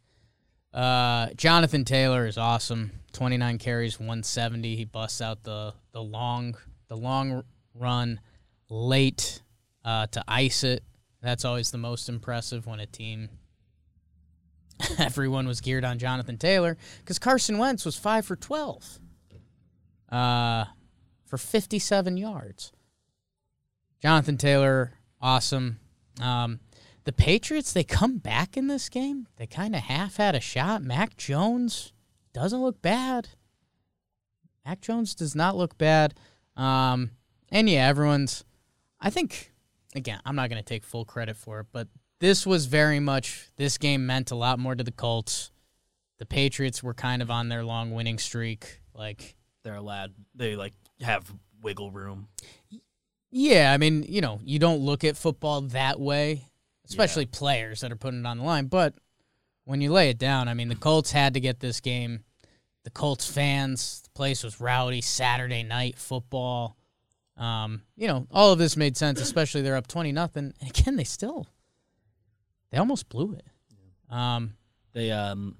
[0.74, 2.92] Uh, Jonathan Taylor is awesome.
[3.12, 4.76] Twenty nine carries, one seventy.
[4.76, 6.56] He busts out the the long
[6.88, 8.20] the long run
[8.70, 9.42] late
[9.84, 10.84] uh, to ice it.
[11.22, 13.30] That's always the most impressive when a team.
[15.00, 19.00] Everyone was geared on Jonathan Taylor because Carson Wentz was five for twelve,
[20.10, 20.66] uh,
[21.26, 22.72] for fifty seven yards.
[24.02, 25.80] Jonathan Taylor, awesome.
[26.22, 26.62] Um,
[27.04, 29.28] the Patriots, they come back in this game.
[29.38, 30.84] They kind of half had a shot.
[30.84, 31.92] Mac Jones
[32.34, 33.30] doesn't look bad.
[34.66, 36.14] Mac Jones does not look bad.
[36.56, 37.12] Um,
[37.50, 38.44] and yeah, everyone's.
[39.02, 39.52] I think,
[39.96, 41.88] again, I'm not going to take full credit for it, but
[42.20, 43.50] this was very much.
[43.58, 45.52] This game meant a lot more to the Colts.
[46.18, 48.82] The Patriots were kind of on their long winning streak.
[48.94, 50.14] Like, They're allowed.
[50.36, 52.28] They like have wiggle room.
[53.32, 56.46] Yeah, I mean, you know, you don't look at football that way,
[56.88, 58.66] especially players that are putting it on the line.
[58.66, 58.96] But
[59.66, 62.24] when you lay it down, I mean, the Colts had to get this game.
[62.84, 65.02] The Colts fans, the place was rowdy.
[65.02, 66.76] Saturday night football.
[67.40, 70.54] Um, you know, all of this made sense, especially they're up twenty nothing.
[70.60, 71.48] And again, they still,
[72.70, 73.46] they almost blew it.
[74.14, 74.56] Um,
[74.94, 75.56] They um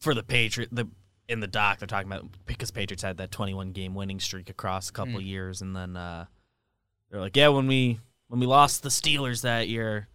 [0.00, 0.88] for the Patriot the
[1.28, 4.88] in the doc they're talking about because Patriots had that 21 game winning streak across
[4.88, 6.26] a couple years and then uh
[7.10, 10.06] they're like yeah when we when we lost the Steelers that year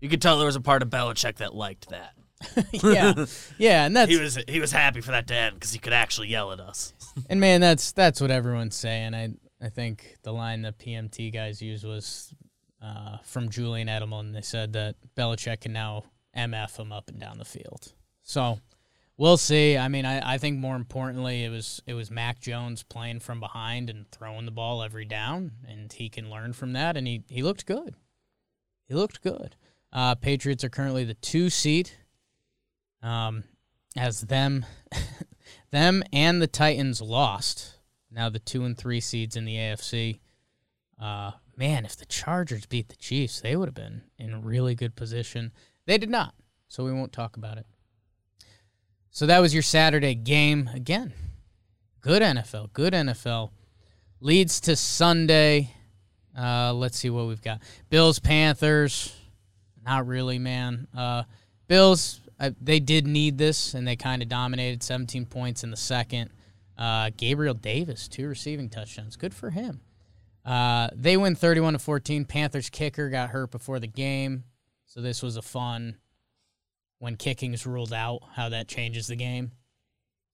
[0.00, 2.12] you could tell there was a part of Belichick that liked that.
[2.72, 3.26] yeah,
[3.58, 5.92] yeah, and that's He was he was happy for that to end because he could
[5.94, 6.92] actually yell at us.
[7.30, 9.14] And man, that's that's what everyone's saying.
[9.14, 12.34] I I think the line the PMT guys used was
[12.82, 14.32] uh, from Julian Edelman.
[14.32, 16.04] They said that Belichick can now
[16.36, 17.92] MF him up and down the field.
[18.22, 18.60] So
[19.16, 19.78] we'll see.
[19.78, 23.40] I mean, I, I think more importantly, it was it was Mac Jones playing from
[23.40, 26.96] behind and throwing the ball every down, and he can learn from that.
[26.96, 27.94] And he he looked good.
[28.86, 29.56] He looked good.
[29.92, 31.90] Uh, Patriots are currently the two seed.
[33.02, 33.44] Um,
[33.96, 34.66] as them,
[35.70, 37.75] them and the Titans lost.
[38.10, 40.20] Now the two and three seeds in the AFC.
[41.00, 44.96] Uh, man, if the Chargers beat the Chiefs, they would have been in really good
[44.96, 45.52] position.
[45.86, 46.34] They did not,
[46.68, 47.66] so we won't talk about it.
[49.10, 51.12] So that was your Saturday game again.
[52.00, 53.50] Good NFL, good NFL.
[54.20, 55.72] Leads to Sunday.
[56.38, 57.60] Uh, let's see what we've got.
[57.88, 59.14] Bills, Panthers.
[59.84, 60.86] Not really, man.
[60.96, 61.22] Uh,
[61.68, 65.76] Bills, uh, they did need this, and they kind of dominated 17 points in the
[65.76, 66.30] second.
[66.76, 69.16] Uh, Gabriel Davis, two receiving touchdowns.
[69.16, 69.80] Good for him.
[70.44, 72.24] Uh, they win 31 to 14.
[72.24, 74.44] Panthers kicker got hurt before the game,
[74.86, 75.96] so this was a fun
[76.98, 79.52] when kicking's ruled out, how that changes the game.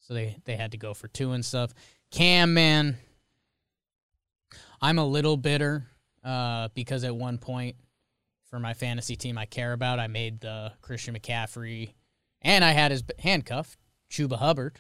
[0.00, 1.72] So they, they had to go for two and stuff.
[2.11, 2.96] Cam, man,
[4.81, 5.87] I'm a little bitter
[6.24, 7.76] uh, because at one point
[8.50, 11.94] for my fantasy team I care about, I made the Christian McCaffrey,
[12.42, 13.78] and I had his handcuff,
[14.11, 14.78] Chuba Hubbard.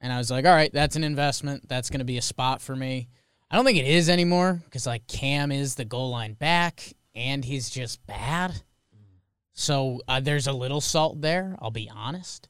[0.00, 1.68] And I was like, all right, that's an investment.
[1.68, 3.08] That's going to be a spot for me.
[3.50, 7.44] I don't think it is anymore because like Cam is the goal line back, and
[7.44, 8.62] he's just bad.
[9.52, 11.56] So uh, there's a little salt there.
[11.60, 12.48] I'll be honest.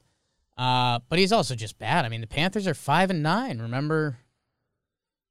[0.59, 2.05] Uh, but he's also just bad.
[2.05, 3.63] I mean, the Panthers are five and nine.
[3.63, 4.19] Remember,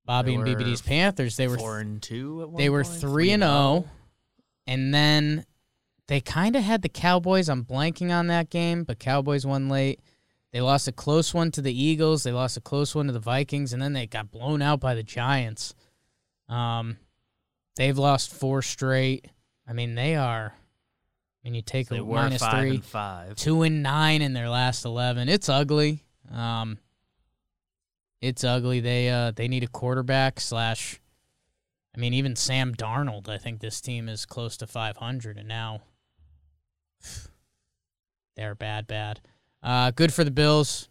[0.05, 1.35] Bobby and BBD's Panthers.
[1.35, 2.41] They were four and two.
[2.41, 3.85] At one they were point, three and zero,
[4.65, 5.45] and then
[6.07, 7.49] they kind of had the Cowboys.
[7.49, 9.99] I'm blanking on that game, but Cowboys won late.
[10.53, 12.23] They lost a close one to the Eagles.
[12.23, 14.95] They lost a close one to the Vikings, and then they got blown out by
[14.95, 15.75] the Giants.
[16.47, 16.97] Um,
[17.75, 19.27] they've lost four straight.
[19.67, 20.53] I mean, they are.
[20.55, 23.35] I mean, you take They a minus five three, and five.
[23.35, 25.27] two and nine in their last eleven.
[25.29, 26.03] It's ugly.
[26.31, 26.77] Um,
[28.21, 28.79] it's ugly.
[28.79, 30.99] They uh they need a quarterback slash.
[31.95, 33.27] I mean, even Sam Darnold.
[33.27, 35.81] I think this team is close to 500, and now
[38.35, 39.19] they're bad, bad.
[39.67, 40.87] Uh, good for the Bills.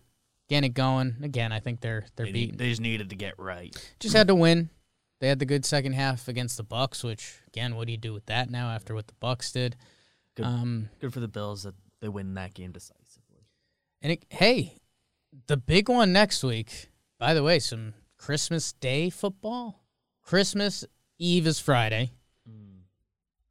[0.49, 1.17] getting it going.
[1.23, 2.51] Again, I think they're they're They, beating.
[2.51, 3.75] need, they just needed to get right.
[3.99, 4.69] Just had to win.
[5.19, 8.13] They had the good second half against the Bucs, which again, what do you do
[8.13, 9.77] with that now after what the Bucs did?
[10.35, 10.45] Good.
[10.45, 13.47] Um, Good for the Bills that they win that game decisively.
[14.03, 14.75] and it, hey,
[15.47, 16.91] the big one next week.
[17.19, 19.83] By the way, some Christmas Day football.
[20.23, 20.85] Christmas
[21.19, 22.11] Eve is Friday.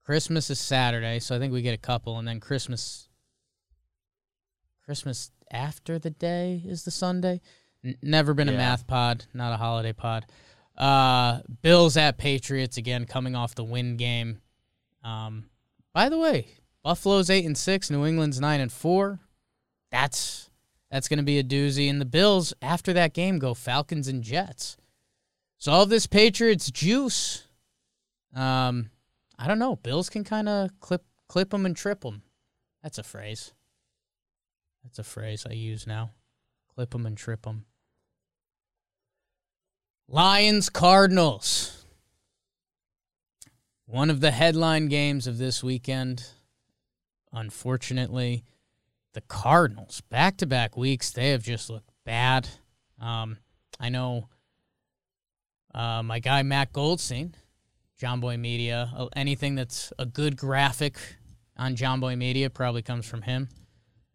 [0.04, 3.10] Christmas is Saturday, so I think we get a couple, and then Christmas.
[4.86, 7.42] Christmas after the day is the Sunday.
[7.84, 10.26] N- never been a math pod, not a holiday pod.
[10.78, 14.42] Uh, Bills at Patriots again, coming off the win game.
[15.04, 15.46] Um,
[15.94, 16.48] by the way,
[16.84, 19.20] Buffalo's eight and six, New England's nine and four.
[19.92, 20.50] That's
[20.92, 21.90] that's going to be a doozy.
[21.90, 24.78] And the Bills after that game go Falcons and Jets.
[25.58, 27.48] So all this Patriots juice.
[28.36, 28.90] Um,
[29.40, 29.78] I don't know.
[29.78, 32.22] Bills can kind of clip clip them and trip them.
[32.84, 33.54] That's a phrase.
[34.86, 36.12] That's a phrase I use now.
[36.76, 37.66] Clip them and trip them.
[40.08, 41.86] Lions Cardinals.
[43.88, 46.28] One of the headline games of this weekend.
[47.34, 48.46] Unfortunately,
[49.14, 52.48] the Cardinals back to back weeks they have just looked bad.
[53.02, 53.38] Um,
[53.80, 54.30] I know
[55.74, 57.34] uh, my guy Matt Goldstein,
[58.00, 58.92] Jomboy Media.
[58.96, 61.00] uh, Anything that's a good graphic
[61.58, 63.50] on Jomboy Media probably comes from him.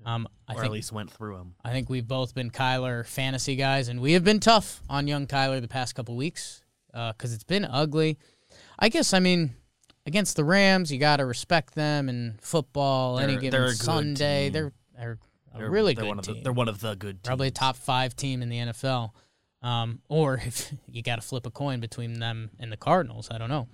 [0.05, 1.55] Um, I or think at least went through them.
[1.65, 5.27] I think we've both been Kyler fantasy guys, and we have been tough on young
[5.27, 8.19] Kyler the past couple weeks because it's been ugly.
[8.79, 9.55] I guess I mean
[10.07, 13.19] against the Rams, you got to respect them in football.
[13.19, 15.19] any They're- given they're Sunday, they're they're
[15.55, 16.35] a They're really they're good one of team.
[16.37, 17.27] the, They're one of the good teams.
[17.27, 19.11] Probably a top five team in the NFL.
[19.63, 23.37] Um, or if you got to flip a coin between them and the Cardinals, I
[23.39, 23.69] don't know.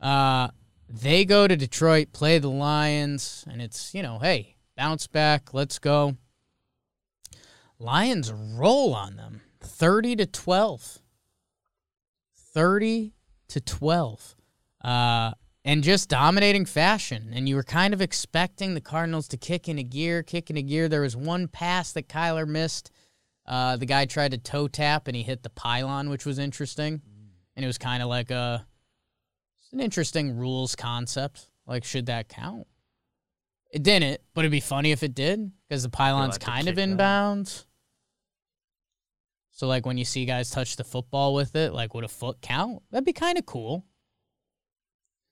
[0.00, 0.48] Uh,
[0.88, 5.78] they go to Detroit, play the Lions, and it's you know, hey, bounce back, let's
[5.78, 6.16] go.
[7.80, 10.98] Lions roll on them, thirty to twelve.
[12.54, 13.12] Thirty
[13.48, 14.36] to twelve.
[14.82, 15.32] Uh,
[15.64, 17.32] and just dominating fashion.
[17.34, 20.56] And you were kind of expecting the Cardinals to kick in a gear, kick in
[20.56, 20.88] a gear.
[20.88, 22.90] There was one pass that Kyler missed.
[23.44, 27.02] Uh, the guy tried to toe tap and he hit the pylon, which was interesting.
[27.56, 28.64] And it was kind of like a
[29.72, 31.48] an interesting rules concept.
[31.66, 32.66] Like, should that count?
[33.70, 36.76] It didn't, but it'd be funny if it did because the pylon's allowed kind of
[36.76, 36.88] kick that.
[36.88, 37.64] inbounds.
[39.50, 42.40] So, like, when you see guys touch the football with it, like, would a foot
[42.40, 42.82] count?
[42.90, 43.84] That'd be kind of cool.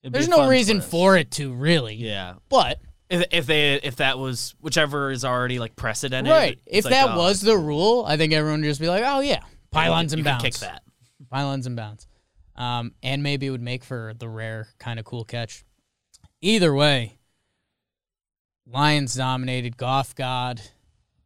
[0.03, 0.91] It'd There's no reason twist.
[0.91, 1.95] for it to really.
[1.95, 2.35] Yeah.
[2.49, 6.93] But If, if they if that was whichever is already like precedented, right, if like,
[6.93, 10.13] that oh, was the rule, I think everyone would just be like, "Oh yeah, pylons
[10.13, 10.83] you and bounds, kick that.
[11.31, 12.07] pylons and bounds,"
[12.57, 15.65] um, and maybe it would make for the rare kind of cool catch.
[16.41, 17.19] Either way,
[18.67, 19.77] Lions dominated.
[19.77, 20.61] Goff God,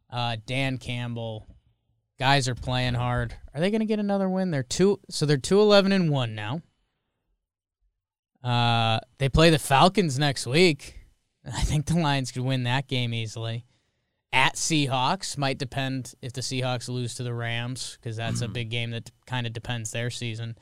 [0.09, 1.47] uh, Dan Campbell,
[2.19, 3.35] guys are playing hard.
[3.53, 4.51] Are they going to get another win?
[4.51, 6.61] They're two, so they're two eleven and one now.
[8.43, 10.99] Uh, they play the Falcons next week.
[11.45, 13.65] I think the Lions could win that game easily.
[14.33, 18.69] At Seahawks might depend if the Seahawks lose to the Rams because that's a big
[18.69, 20.55] game that kind of depends their season.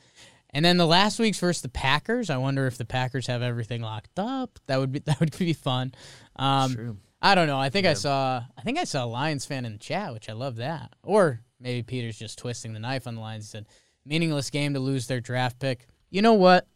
[0.52, 2.28] And then the last week's versus the Packers.
[2.28, 4.58] I wonder if the Packers have everything locked up.
[4.66, 5.92] That would be that would be fun.
[6.36, 6.96] Um, True.
[7.22, 7.58] I don't know.
[7.58, 8.42] I think I saw.
[8.56, 10.94] I think I saw a Lions fan in the chat, which I love that.
[11.02, 13.44] Or maybe Peter's just twisting the knife on the Lions.
[13.44, 13.66] He said,
[14.04, 16.66] "Meaningless game to lose their draft pick." You know what?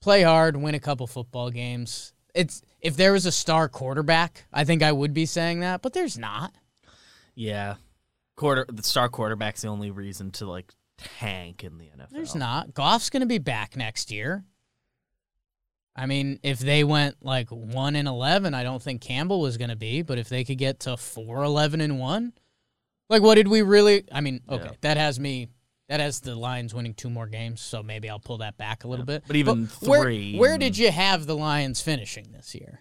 [0.00, 2.12] Play hard, win a couple football games.
[2.34, 5.92] It's if there was a star quarterback, I think I would be saying that, but
[5.92, 6.52] there's not.
[7.34, 7.76] Yeah.
[8.36, 12.10] Quarter the star quarterback's the only reason to like tank in the NFL.
[12.10, 12.74] There's not.
[12.74, 14.44] Goff's going to be back next year.
[15.96, 19.70] I mean, if they went like 1 and 11, I don't think Campbell was going
[19.70, 22.32] to be, but if they could get to 4 11 and 1,
[23.08, 24.72] like what did we really I mean, okay, Yeah.
[24.80, 25.48] that has me
[25.88, 28.88] that has the Lions winning two more games, so maybe I'll pull that back a
[28.88, 29.24] little bit.
[29.26, 32.80] But even where, three where and- did you have the Lions finishing this year?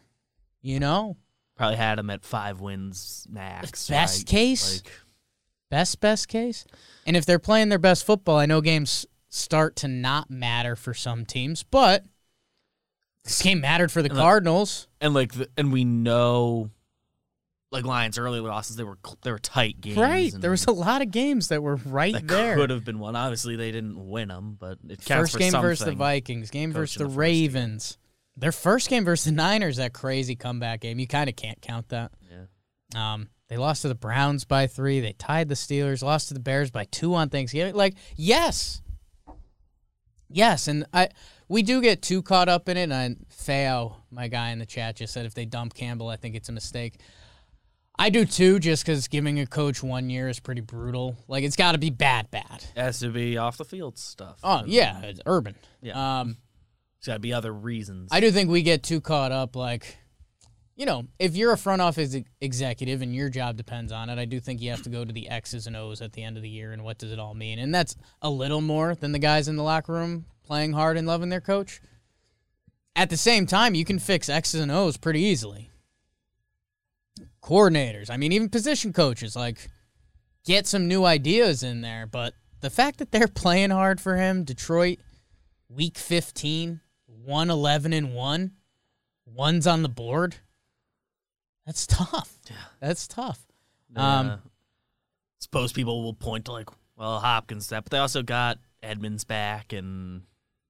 [0.62, 1.17] You know?
[1.56, 3.88] Probably had them at five wins max.
[3.88, 4.28] Best right?
[4.28, 4.82] case?
[4.84, 4.91] Like,
[5.74, 6.65] Best best case.
[7.08, 10.94] And if they're playing their best football, I know games start to not matter for
[10.94, 12.06] some teams, but
[13.24, 14.88] this game mattered for the And Cardinals.
[15.02, 16.69] and like the, and we know
[17.71, 19.98] like Lions early losses they were they were tight games.
[19.98, 20.32] Right.
[20.32, 22.56] There was a lot of games that were right that there.
[22.56, 23.15] could have been one.
[23.15, 25.94] Obviously they didn't win them, but it counts First game versus the.
[25.94, 27.10] Vikings, game versus the the.
[27.10, 27.98] Ravens.
[28.38, 31.00] Their first game versus the Niners, that crazy comeback game.
[31.00, 32.12] You kind of can't count that.
[32.30, 33.13] Yeah.
[33.13, 35.00] Um, they lost to the Browns by three.
[35.00, 36.02] They tied the Steelers.
[36.04, 37.75] Lost to the Bears by two on Thanksgiving.
[37.75, 38.81] Like, yes,
[40.29, 41.10] yes, and I
[41.48, 42.91] we do get too caught up in it.
[42.91, 46.35] And Feo, my guy in the chat, just said if they dump Campbell, I think
[46.35, 47.00] it's a mistake.
[48.00, 51.15] I do too, just because giving a coach one year is pretty brutal.
[51.27, 52.65] Like it's got to be bad, bad.
[52.75, 54.39] It has to be off the field stuff.
[54.44, 55.56] Oh yeah, it's urban.
[55.81, 56.21] Yeah.
[56.21, 56.37] Um,
[56.98, 58.10] It's got to be other reasons.
[58.12, 59.98] I do think we get too caught up, like,
[60.76, 64.26] you know, if you're a front office executive and your job depends on it, I
[64.26, 66.44] do think you have to go to the X's and O's at the end of
[66.44, 67.60] the year and what does it all mean.
[67.60, 71.08] And that's a little more than the guys in the locker room playing hard and
[71.08, 71.80] loving their coach.
[72.96, 75.69] At the same time, you can fix X's and O's pretty easily.
[77.42, 79.69] Coordinators, I mean, even position coaches, like,
[80.46, 82.06] get some new ideas in there.
[82.06, 85.00] But the fact that they're playing hard for him, Detroit,
[85.69, 88.52] week 15, 1 11 and 1,
[89.26, 90.36] one's on the board.
[91.65, 92.37] That's tough.
[92.49, 92.55] Yeah.
[92.79, 93.39] That's tough.
[93.95, 94.19] Yeah.
[94.19, 94.39] Um,
[95.39, 99.73] suppose people will point to like, well, Hopkins that, but they also got Edmonds back
[99.73, 100.23] and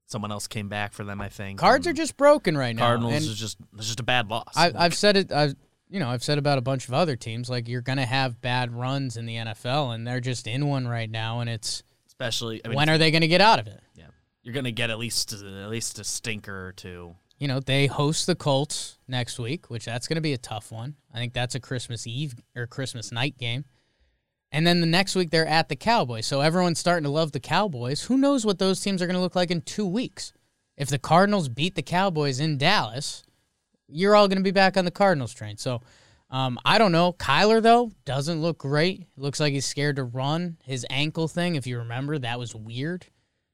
[0.06, 1.20] someone else came back for them.
[1.22, 2.84] I think Cards are just broken right now.
[2.84, 4.54] Cardinals and is just it's just a bad loss.
[4.56, 5.32] I, Like, I've said it.
[5.32, 5.56] I've
[5.90, 8.74] you know I've said about a bunch of other teams like you're gonna have bad
[8.74, 11.40] runs in the NFL, and they're just in one right now.
[11.40, 13.82] And it's especially I mean, when are they gonna get out of it?
[13.96, 14.06] yeah,
[14.44, 17.16] you're gonna get at least at least a stinker or two.
[17.44, 20.96] You know they host the Colts next week, which that's gonna be a tough one.
[21.14, 23.66] I think that's a Christmas Eve or Christmas night game.
[24.50, 26.26] And then the next week they're at the Cowboys.
[26.26, 28.04] So everyone's starting to love the Cowboys.
[28.04, 30.32] Who knows what those teams are going to look like in two weeks?
[30.78, 33.26] If the Cardinals beat the Cowboys in Dallas,
[33.90, 35.58] you're all going to be back on the Cardinals train.
[35.58, 35.82] So
[36.30, 37.12] um, I don't know.
[37.12, 39.08] Kyler, though, doesn't look great.
[39.18, 40.56] Looks like he's scared to run.
[40.64, 43.06] His ankle thing, if you remember, that was weird.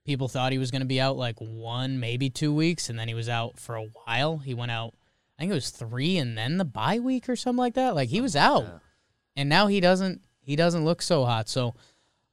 [0.10, 3.08] People thought he was going to be out like one, maybe two weeks, and then
[3.08, 4.40] he was out for a while.
[4.40, 4.96] He went out,
[5.38, 7.94] I think it was three, and then the bye week or something like that.
[7.94, 8.80] Like he was out, Yeah.
[9.36, 10.22] and now he doesn't.
[10.42, 11.48] He doesn't look so hot.
[11.48, 11.76] So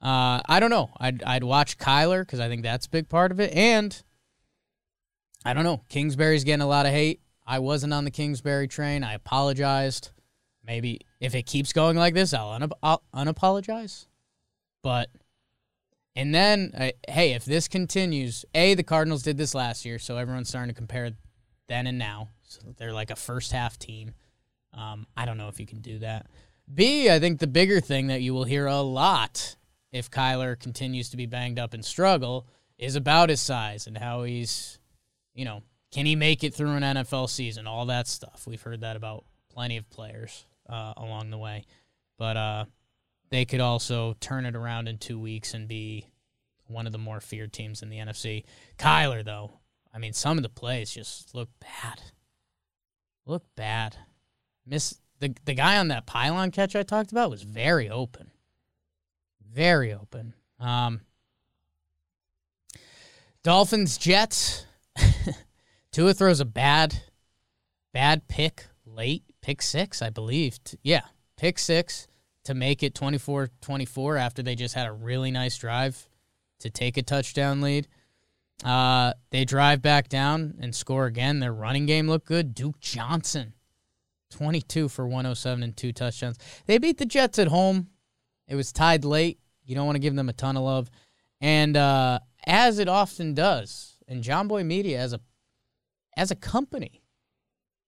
[0.01, 0.89] uh, I don't know.
[0.99, 4.03] I'd I'd watch Kyler because I think that's a big part of it, and
[5.45, 5.83] I don't know.
[5.91, 7.21] Kingsbury's getting a lot of hate.
[7.47, 9.05] I wasn't on the Kingsbury train.
[9.05, 10.13] I apologized.
[10.65, 14.07] Maybe if it keeps going like this, I'll, unap- I'll unapologize.
[14.83, 15.11] But
[16.17, 20.17] and then, uh, hey, if this continues, a the Cardinals did this last year, so
[20.17, 21.11] everyone's starting to compare
[21.69, 22.31] then and now.
[22.43, 24.15] So they're like a first half team.
[24.73, 26.27] Um, I don't know if you can do that.
[26.73, 29.57] B, I think the bigger thing that you will hear a lot
[29.93, 32.47] if Kyler continues to be banged up and struggle
[32.79, 34.79] is about his size and how he's,
[35.35, 35.63] you know,
[35.93, 37.67] can he make it through an NFL season?
[37.67, 38.45] All that stuff.
[38.47, 41.65] We've heard that about plenty of players uh, along the way.
[42.19, 42.65] But uh,
[43.31, 46.07] they could also turn it around in two weeks and be
[46.67, 48.45] one of the more feared teams in the NFC.
[48.79, 49.61] Kyler, though,
[49.93, 52.01] I mean, some of the plays just look bad.
[53.25, 53.97] Look bad.
[54.67, 58.31] Miss the the guy on that pylon catch I talked about was very open.
[59.53, 60.35] Very open.
[60.61, 61.01] Um
[63.43, 64.67] Dolphins Jets.
[65.93, 67.01] Tua throws a bad
[67.93, 70.59] bad pick late, pick 6, I believe.
[70.83, 71.03] Yeah,
[71.37, 72.07] pick 6
[72.47, 76.09] to make it 24-24 after they just had a really nice drive
[76.61, 77.87] to take a touchdown lead.
[78.65, 81.41] Uh, they drive back down and score again.
[81.41, 82.55] Their running game looked good.
[82.55, 83.53] Duke Johnson,
[84.31, 86.39] 22 for 107 and two touchdowns.
[86.67, 87.89] They beat the Jets at home.
[88.49, 89.39] It was tied late.
[89.65, 90.91] You don't want to give them a ton of love.
[91.41, 95.21] And uh, as it often does, and Jomboy Media as a
[96.17, 97.03] as a company,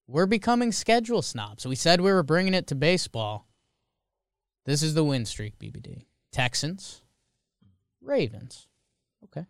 [0.07, 1.67] we're becoming schedule snobs.
[1.67, 3.48] We said we were bringing it to baseball.
[4.69, 6.05] This is the win streak, BBD.
[6.31, 7.01] Texans,
[8.03, 8.67] Ravens.
[9.25, 9.47] Okay.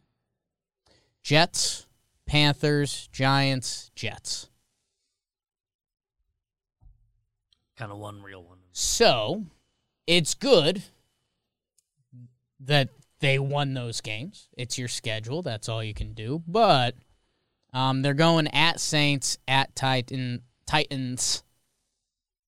[1.24, 1.88] Jets,
[2.24, 4.48] Panthers, Giants, Jets.
[7.76, 8.58] Kind of one real one.
[8.70, 9.46] So
[10.06, 10.84] it's good
[12.60, 14.46] that they won those games.
[14.56, 15.42] It's your schedule.
[15.42, 16.44] That's all you can do.
[16.46, 16.94] But
[17.72, 21.42] um, they're going at Saints, at Titan Titans.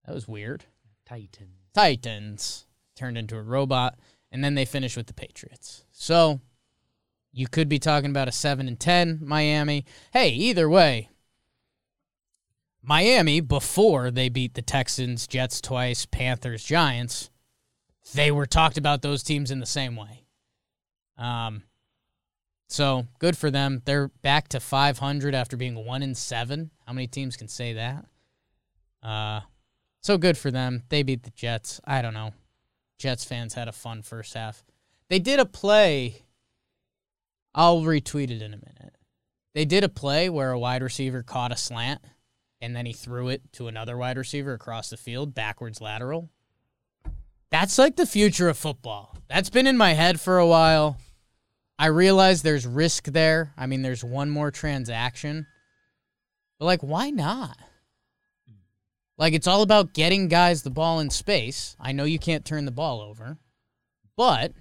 [0.07, 0.67] That was weird.
[1.05, 1.60] Titan.
[1.75, 2.67] Titans
[2.97, 3.99] turned into a robot,
[4.31, 5.85] and then they finish with the Patriots.
[5.93, 6.41] So
[7.33, 9.85] you could be talking about a seven and ten Miami.
[10.13, 11.09] Hey, either way,
[12.83, 17.31] Miami before they beat the Texans, Jets twice, Panthers, Giants,
[18.15, 20.25] they were talked about those teams in the same way.
[21.19, 21.65] Um,
[22.69, 23.83] so good for them.
[23.85, 26.71] They're back to 500 after being one in seven.
[26.87, 28.07] How many teams can say that?
[29.03, 29.41] Uh,
[30.01, 30.83] so good for them.
[30.89, 31.81] They beat the Jets.
[31.85, 32.33] I don't know.
[32.99, 34.63] Jets fans had a fun first half.
[35.09, 36.23] They did a play.
[37.55, 38.97] I'll retweet it in a minute.
[39.55, 42.01] They did a play where a wide receiver caught a slant
[42.61, 46.29] and then he threw it to another wide receiver across the field, backwards lateral.
[47.51, 49.17] That's like the future of football.
[49.29, 50.99] That's been in my head for a while.
[51.79, 53.53] I realize there's risk there.
[53.57, 55.47] I mean, there's one more transaction.
[56.59, 57.57] But like, why not?
[59.21, 61.77] Like it's all about getting guys the ball in space.
[61.79, 63.37] I know you can't turn the ball over,
[64.17, 64.53] but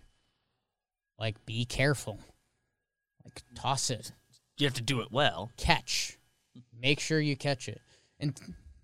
[1.17, 2.19] like be careful.
[3.23, 4.11] Like toss it,
[4.57, 5.49] You have to do it well.
[5.55, 6.17] catch.
[6.77, 7.79] Make sure you catch it.
[8.19, 8.37] And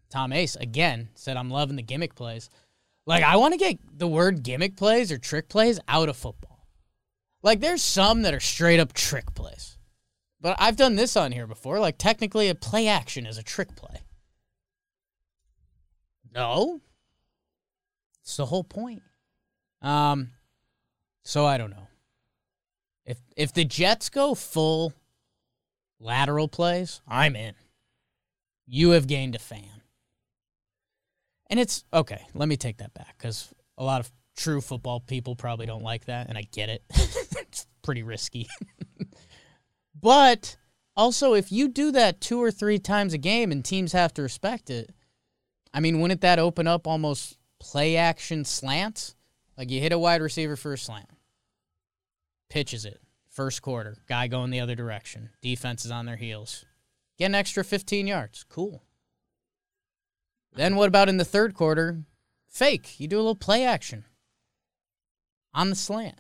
[0.09, 2.49] Tom Ace again said I'm loving the gimmick plays.
[3.05, 6.69] Like I want to get the word gimmick plays or trick plays out of football.
[7.43, 9.77] Like there's some that are straight up trick plays.
[10.39, 11.79] But I've done this on here before.
[11.79, 14.03] Like technically a play action is a trick play.
[16.35, 16.81] No.
[18.21, 19.01] It's the whole point.
[19.81, 20.31] Um
[21.23, 21.87] so I don't know.
[23.05, 24.93] If if the Jets go full
[25.99, 27.55] lateral plays, I'm in.
[28.67, 29.81] You have gained a fan.
[31.49, 35.35] And it's okay, let me take that back cuz a lot of true football people
[35.35, 36.83] probably don't like that and I get it.
[36.89, 38.47] it's pretty risky.
[40.01, 40.57] but
[40.97, 44.21] also if you do that two or three times a game and teams have to
[44.21, 44.91] respect it,
[45.75, 49.13] I mean, wouldn't that open up almost play action slants?
[49.57, 51.09] Like you hit a wide receiver for a slant,
[52.49, 56.63] pitches it, first quarter, guy going the other direction, defense is on their heels.
[57.17, 58.45] Get an extra 15 yards.
[58.47, 58.83] Cool.
[60.53, 62.03] Then what about in the third quarter?
[62.47, 62.97] Fake.
[62.97, 64.05] You do a little play action
[65.53, 66.19] on the slant.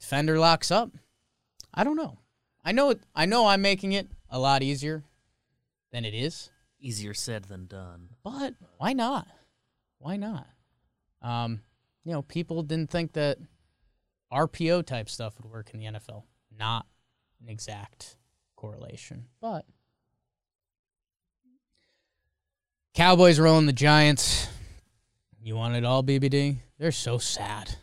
[0.00, 0.90] Defender locks up.
[1.72, 2.18] I don't know.
[2.64, 5.04] I know I know I'm making it a lot easier
[5.92, 6.50] than it is.
[6.82, 8.08] Easier said than done.
[8.24, 9.28] But why not?
[9.98, 10.48] Why not?
[11.22, 11.62] Um,
[12.04, 13.38] you know, people didn't think that
[14.32, 16.24] RPO type stuff would work in the NFL.
[16.58, 16.86] Not
[17.40, 18.16] an exact
[18.56, 19.64] correlation, but
[22.94, 24.48] Cowboys rolling the Giants.
[25.40, 26.58] You want it all, BBD?
[26.78, 27.76] They're so sad.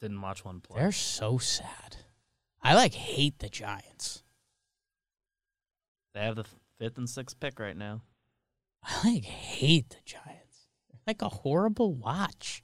[0.00, 0.80] Didn't watch one play.
[0.80, 1.96] They're so sad.
[2.62, 4.22] I like hate the Giants.
[6.14, 6.44] They have the
[6.78, 8.02] fifth and sixth pick right now.
[8.82, 10.68] I like hate the Giants.
[11.06, 12.62] Like a horrible watch.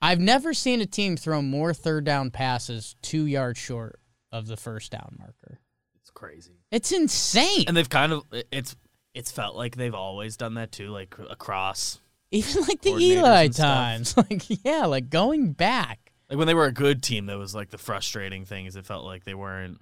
[0.00, 4.00] I've never seen a team throw more third down passes two yards short
[4.30, 5.60] of the first down marker.
[6.00, 6.58] It's crazy.
[6.70, 7.64] It's insane.
[7.66, 8.76] And they've kind of it's
[9.14, 12.00] it's felt like they've always done that too, like across.
[12.30, 14.14] Even like the Eli times.
[14.30, 16.12] Like, yeah, like going back.
[16.28, 18.86] Like when they were a good team, that was like the frustrating thing is it
[18.86, 19.80] felt like they weren't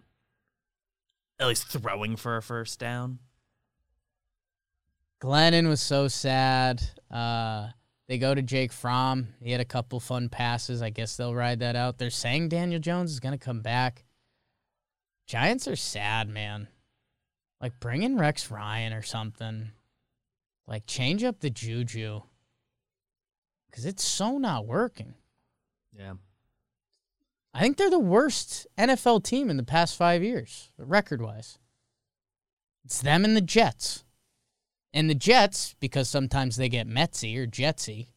[1.42, 3.18] at least throwing for a first down.
[5.20, 6.82] Glennon was so sad.
[7.10, 7.68] Uh,
[8.08, 9.28] they go to Jake Fromm.
[9.40, 10.82] He had a couple fun passes.
[10.82, 11.98] I guess they'll ride that out.
[11.98, 14.04] They're saying Daniel Jones is going to come back.
[15.26, 16.68] Giants are sad, man.
[17.60, 19.70] Like, bring in Rex Ryan or something.
[20.66, 22.22] Like, change up the juju.
[23.70, 25.14] Because it's so not working.
[25.96, 26.14] Yeah.
[27.54, 31.58] I think they're the worst NFL team in the past five years, record wise.
[32.84, 34.04] It's them and the Jets.
[34.94, 38.08] And the Jets, because sometimes they get Metsy or Jetsy,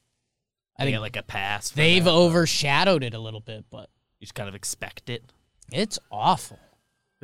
[0.77, 1.69] I I think get like a pass.
[1.69, 5.23] they've that, overshadowed it a little bit, but You just kind of expect it.
[5.71, 6.59] it's awful.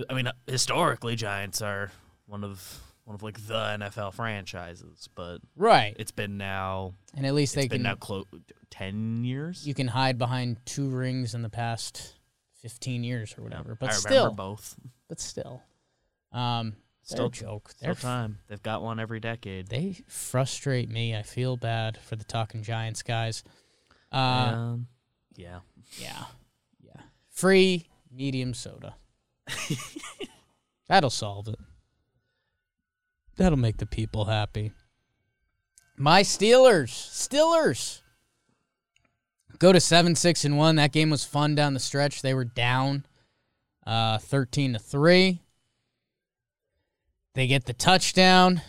[0.09, 1.91] I mean, uh, historically, Giants are
[2.27, 2.79] one of
[3.11, 5.93] one of like the NFL franchises, but Right.
[5.99, 8.25] it's been now And at least it's they been can now close
[8.69, 9.67] ten years.
[9.67, 12.15] you can hide behind two rings in the past
[12.61, 13.75] 15 years or whatever.
[13.75, 14.75] But I remember still, both.
[15.09, 15.61] but still.
[16.31, 17.71] Um Still joke.
[17.71, 18.37] Still They're time.
[18.47, 19.67] They've got one every decade.
[19.67, 21.15] They frustrate me.
[21.15, 23.43] I feel bad for the talking Giants guys.
[24.13, 24.15] Uh,
[24.55, 24.87] Um,
[25.35, 25.59] yeah.
[25.99, 26.25] yeah,
[26.79, 27.01] yeah.
[27.31, 28.95] Free medium soda.
[30.87, 31.59] That'll solve it.
[33.41, 34.71] That'll make the people happy.
[35.97, 38.01] My Steelers, Steelers,
[39.57, 40.75] go to seven, six, and one.
[40.75, 42.21] That game was fun down the stretch.
[42.21, 43.03] They were down,
[43.83, 45.41] uh, thirteen to three.
[47.33, 48.61] They get the touchdown,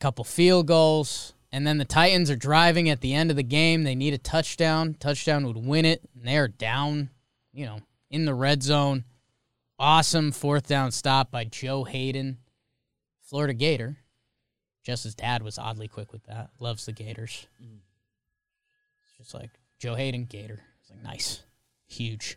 [0.00, 3.84] couple field goals, and then the Titans are driving at the end of the game.
[3.84, 4.96] They need a touchdown.
[4.98, 7.10] Touchdown would win it, and they're down,
[7.52, 7.78] you know,
[8.10, 9.04] in the red zone.
[9.78, 12.38] Awesome fourth down stop by Joe Haden,
[13.24, 13.98] Florida Gator.
[14.82, 16.50] Jess's dad was oddly quick with that.
[16.60, 17.46] Loves the Gators.
[17.58, 20.60] It's just like Joe Haden, Gator.
[20.80, 21.42] It's like nice,
[21.86, 22.36] huge.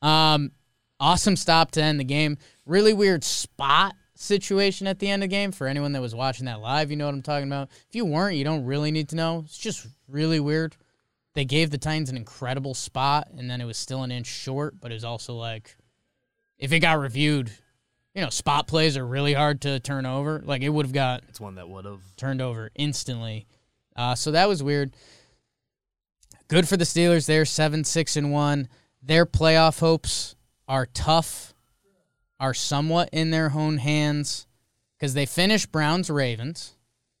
[0.00, 0.52] Um,
[1.00, 2.38] awesome stop to end the game.
[2.64, 6.46] Really weird spot situation at the end of the game for anyone that was watching
[6.46, 6.90] that live.
[6.90, 7.70] You know what I'm talking about.
[7.88, 9.42] If you weren't, you don't really need to know.
[9.44, 10.76] It's just really weird.
[11.34, 14.80] They gave the Titans an incredible spot, and then it was still an inch short,
[14.80, 15.76] but it was also like
[16.58, 17.50] if it got reviewed,
[18.14, 20.42] you know, spot plays are really hard to turn over.
[20.44, 22.00] Like it would have got It's one that would have.
[22.16, 23.46] turned over instantly.
[23.96, 24.92] Uh, so that was weird.
[26.48, 27.26] Good for the Steelers.
[27.26, 28.68] They're seven, six, and one.
[29.02, 30.34] Their playoff hopes
[30.66, 31.54] are tough,
[32.40, 34.46] are somewhat in their own hands.
[34.98, 36.74] because they finish Browns Ravens,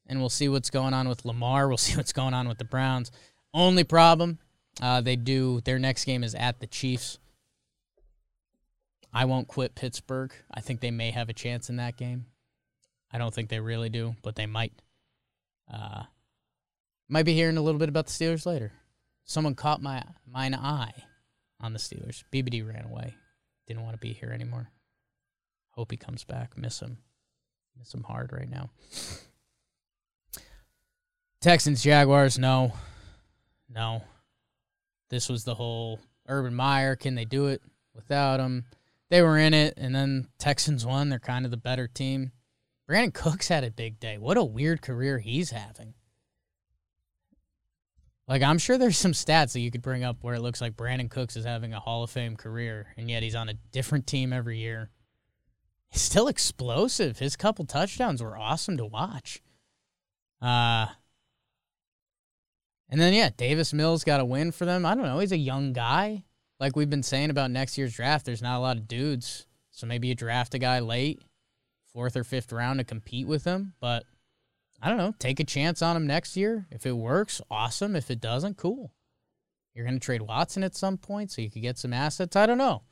[0.06, 1.68] and we'll see what's going on with Lamar.
[1.68, 3.12] We'll see what's going on with the Browns.
[3.54, 4.38] Only problem,
[4.82, 7.18] uh, they do their next game is at the Chiefs.
[9.12, 10.32] I won't quit Pittsburgh.
[10.50, 12.26] I think they may have a chance in that game.
[13.12, 14.72] I don't think they really do, but they might.
[15.72, 16.04] Uh,
[17.08, 18.72] might be hearing a little bit about the Steelers later.
[19.24, 20.92] Someone caught my mine eye
[21.60, 22.24] on the Steelers.
[22.32, 23.14] BBD ran away.
[23.66, 24.70] Didn't want to be here anymore.
[25.70, 26.56] Hope he comes back.
[26.56, 26.98] Miss him.
[27.78, 28.70] Miss him hard right now.
[31.40, 32.72] Texans, Jaguars, no.
[33.68, 34.02] No.
[35.08, 36.96] This was the whole Urban Meyer.
[36.96, 37.62] Can they do it
[37.94, 38.66] without him?
[39.10, 41.08] They were in it, and then Texans won.
[41.08, 42.30] They're kind of the better team.
[42.88, 44.18] Brandin Cooks had a big day.
[44.18, 45.94] What a weird career he's having.
[48.28, 50.76] Like, I'm sure there's some stats that you could bring up where it looks like
[50.76, 54.06] Brandin Cooks is having a Hall of Fame career, and yet he's on a different
[54.06, 54.90] team every year.
[55.88, 57.18] He's still explosive.
[57.18, 59.42] His couple touchdowns were awesome to watch.
[60.40, 60.86] Uh,
[62.88, 64.86] and then, yeah, Davis Mills got a win for them.
[64.86, 65.18] I don't know.
[65.18, 66.22] He's a young guy.
[66.60, 69.46] Like we've been saying about next year's draft, there's not a lot of dudes.
[69.70, 71.22] So maybe you draft a guy late,
[71.92, 73.72] fourth or fifth round to compete with him.
[73.80, 74.04] But
[74.82, 75.14] I don't know.
[75.18, 76.66] Take a chance on him next year.
[76.70, 77.96] If it works, awesome.
[77.96, 78.92] If it doesn't, cool.
[79.74, 82.36] You're going to trade Watson at some point so you could get some assets.
[82.36, 82.82] I don't know.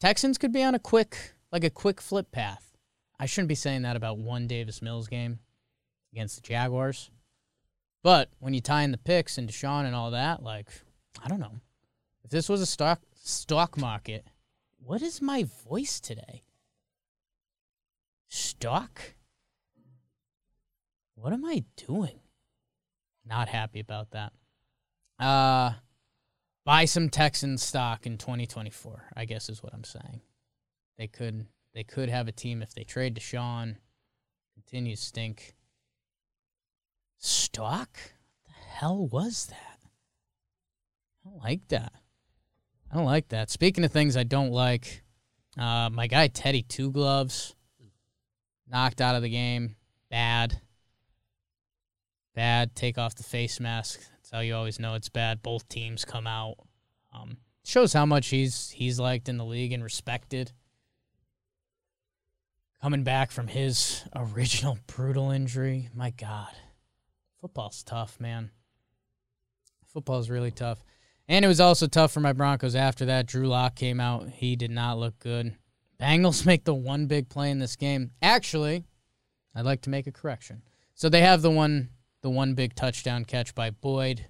[0.00, 2.76] Texans could be on a quick, like a quick flip path.
[3.18, 5.40] I shouldn't be saying that about one Davis Mills game
[6.12, 7.10] against the Jaguars.
[8.02, 10.68] But when you tie in the picks and Deshaun and all that, like,
[11.22, 11.60] I don't know.
[12.24, 14.26] If this was a stock stock market,
[14.78, 16.42] what is my voice today?
[18.28, 19.00] Stock?
[21.14, 22.20] What am I doing?
[23.26, 24.32] Not happy about that.
[25.18, 25.72] Uh
[26.64, 30.20] buy some Texan stock in 2024, I guess is what I'm saying.
[30.98, 33.76] They could they could have a team if they trade Deshaun,
[34.54, 35.54] continue to stink.
[37.18, 37.98] Stock?
[38.44, 39.78] What the hell was that?
[41.24, 41.92] I don't like that.
[42.90, 43.50] I don't like that.
[43.50, 45.02] Speaking of things I don't like,
[45.56, 47.54] uh, my guy Teddy Two Gloves
[48.68, 49.76] knocked out of the game.
[50.10, 50.60] Bad.
[52.34, 52.74] Bad.
[52.74, 54.00] Take off the face mask.
[54.00, 55.42] That's how you always know it's bad.
[55.42, 56.56] Both teams come out.
[57.12, 60.52] Um, shows how much he's he's liked in the league and respected.
[62.82, 66.52] Coming back from his original brutal injury, my God,
[67.40, 68.50] football's tough, man.
[69.92, 70.82] Football's really tough.
[71.30, 73.26] And it was also tough for my Broncos after that.
[73.26, 74.28] Drew Lock came out.
[74.28, 75.54] He did not look good.
[76.00, 78.10] Bengals make the one big play in this game.
[78.20, 78.84] Actually,
[79.54, 80.62] I'd like to make a correction.
[80.94, 81.90] So they have the one
[82.22, 84.26] the one big touchdown catch by Boyd.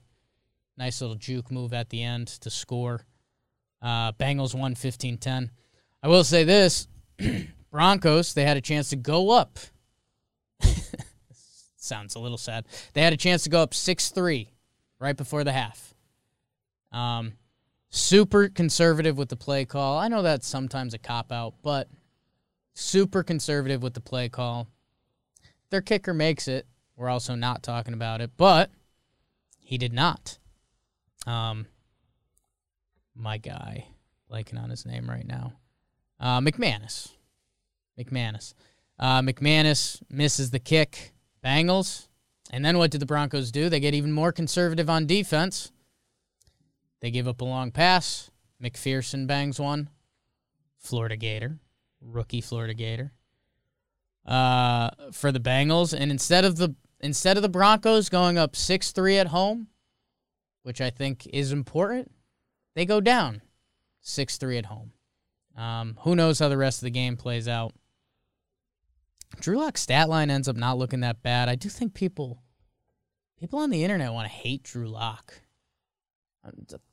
[0.76, 3.06] Nice little juke move at the end to score.
[3.80, 5.48] Uh, Bengals won 15-10.
[6.02, 6.86] I will say this,
[7.72, 9.58] Broncos, they had a chance to go up.
[11.76, 12.66] Sounds a little sad.
[12.92, 14.48] They had a chance to go up 6-3
[15.00, 15.94] right before the half.
[16.92, 17.34] Um,
[17.90, 19.98] super conservative with the play call.
[19.98, 21.88] I know that's sometimes a cop out, but
[22.74, 24.66] super conservative with the play call.
[25.70, 26.66] Their kicker makes it.
[26.96, 28.70] We're also not talking about it, but
[29.60, 30.38] he did not.
[31.26, 31.66] Um,
[33.14, 33.86] my guy,
[34.30, 35.54] blanking on his name right now,
[36.18, 37.10] uh, McManus.
[37.98, 38.54] McManus.
[38.98, 41.12] Uh, McManus misses the kick.
[41.44, 42.08] Bengals.
[42.50, 43.68] And then what did the Broncos do?
[43.68, 45.72] They get even more conservative on defense.
[47.00, 48.30] They give up a long pass.
[48.62, 49.88] McPherson bangs one.
[50.78, 51.58] Florida Gator,
[52.00, 53.12] rookie Florida Gator.
[54.26, 58.92] Uh, for the Bengals, and instead of the instead of the Broncos going up six
[58.92, 59.68] three at home,
[60.62, 62.12] which I think is important,
[62.74, 63.42] they go down
[64.00, 64.92] six three at home.
[65.56, 67.72] Um, who knows how the rest of the game plays out?
[69.40, 71.48] Drew Lock's stat line ends up not looking that bad.
[71.48, 72.42] I do think people
[73.38, 75.40] people on the internet want to hate Drew Lock.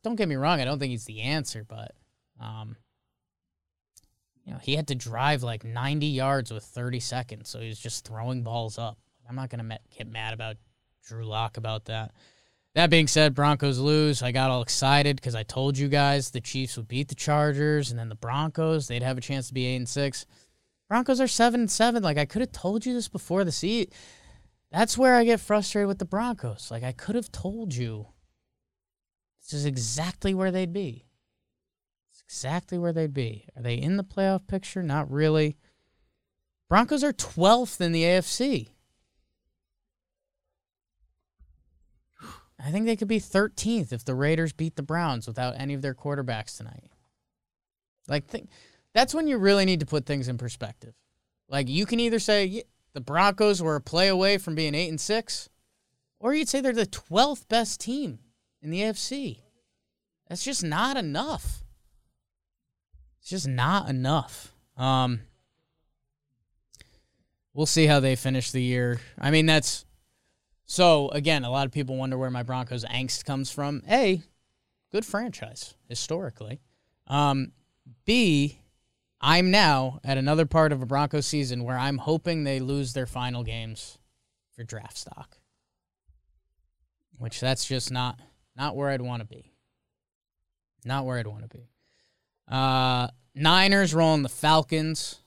[0.04, 1.94] Don't get me wrong, I don't think he's the answer, but
[2.40, 2.76] um,
[4.46, 7.80] you know, he had to drive like 90 yards with 30 seconds, so he was
[7.80, 8.98] just throwing balls up.
[9.28, 10.56] I'm not going to get mad about
[11.06, 12.14] Drew Lock about that.
[12.74, 14.22] That being said, Broncos lose.
[14.22, 17.90] I got all excited because I told you guys the Chiefs would beat the Chargers,
[17.90, 20.26] and then the Broncos they'd have a chance to be eight and six.
[20.88, 22.04] Broncos are seven and seven.
[22.04, 23.94] Like I could have told you this before the seat.
[24.72, 26.70] That's where I get frustrated with the Broncos.
[26.70, 28.08] Like I could have told you
[29.48, 31.06] this is exactly where they'd be.
[32.12, 33.48] It's exactly where they'd be.
[33.56, 34.84] Are they in the playoff picture?
[34.84, 35.56] Not really.
[36.68, 38.68] Broncos are 12th in the AFC.
[42.60, 45.82] I think they could be 13th if the Raiders beat the Browns without any of
[45.82, 46.90] their quarterbacks tonight.
[48.10, 48.50] Like, think,
[48.94, 50.94] that's when you really need to put things in perspective.
[51.48, 55.00] Like, you can either say, the Broncos were a play away from being eight and
[55.00, 55.48] six,
[56.20, 58.20] or you'd say they're the twelfth best team
[58.62, 59.40] in the AFC.
[60.28, 61.64] That's just not enough.
[63.20, 64.54] It's just not enough.
[64.76, 65.22] Um,
[67.54, 69.00] we'll see how they finish the year.
[69.20, 69.86] I mean, that's
[70.66, 71.44] so again.
[71.44, 73.84] A lot of people wonder where my Broncos angst comes from.
[73.90, 74.22] A,
[74.92, 76.62] good franchise historically.
[77.08, 77.54] Um,
[78.06, 78.60] B,
[79.22, 83.08] I'm now at another part of a Broncos season where I'm hoping they lose their
[83.08, 83.98] final games
[84.54, 85.38] for draft stock,
[87.18, 88.20] which that's just not
[88.58, 89.54] not where I'd want to be.
[90.84, 91.70] Not where I'd want to be.
[92.48, 95.20] Uh, Niners rolling the Falcons.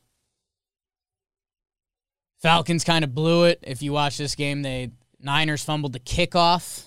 [2.41, 3.61] Falcons kind of blew it.
[3.62, 6.87] If you watch this game, they Niners fumbled the kickoff.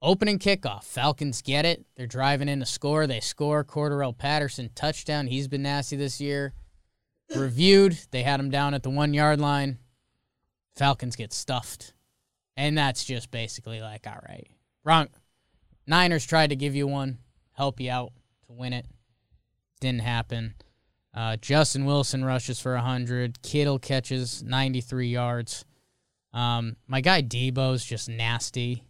[0.00, 0.84] Opening kickoff.
[0.84, 1.84] Falcons get it.
[1.96, 3.06] They're driving in to score.
[3.06, 3.64] They score.
[3.64, 5.26] Cordarrelle Patterson touchdown.
[5.26, 6.54] He's been nasty this year.
[7.34, 7.98] Reviewed.
[8.10, 9.78] They had him down at the one yard line.
[10.76, 11.94] Falcons get stuffed.
[12.56, 14.48] And that's just basically like, all right.
[14.84, 15.08] Wrong.
[15.86, 17.18] Niners tried to give you one,
[17.52, 18.12] help you out
[18.46, 18.86] to win it.
[19.80, 20.54] Didn't happen.
[21.12, 23.42] Uh, Justin Wilson rushes for 100.
[23.42, 25.64] Kittle catches 93 yards.
[26.32, 28.84] Um, my guy Deebo's just nasty.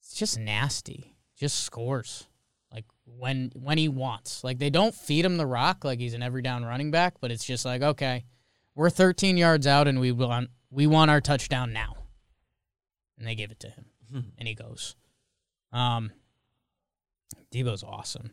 [0.00, 1.16] It's just nasty.
[1.36, 2.28] Just scores
[2.74, 4.44] like when when he wants.
[4.44, 7.30] Like they don't feed him the rock like he's an every down running back, but
[7.30, 8.24] it's just like okay,
[8.74, 11.96] we're 13 yards out and we want we want our touchdown now,
[13.18, 13.86] and they give it to him,
[14.38, 14.94] and he goes.
[15.72, 16.12] Um,
[17.52, 18.30] Deebo's awesome.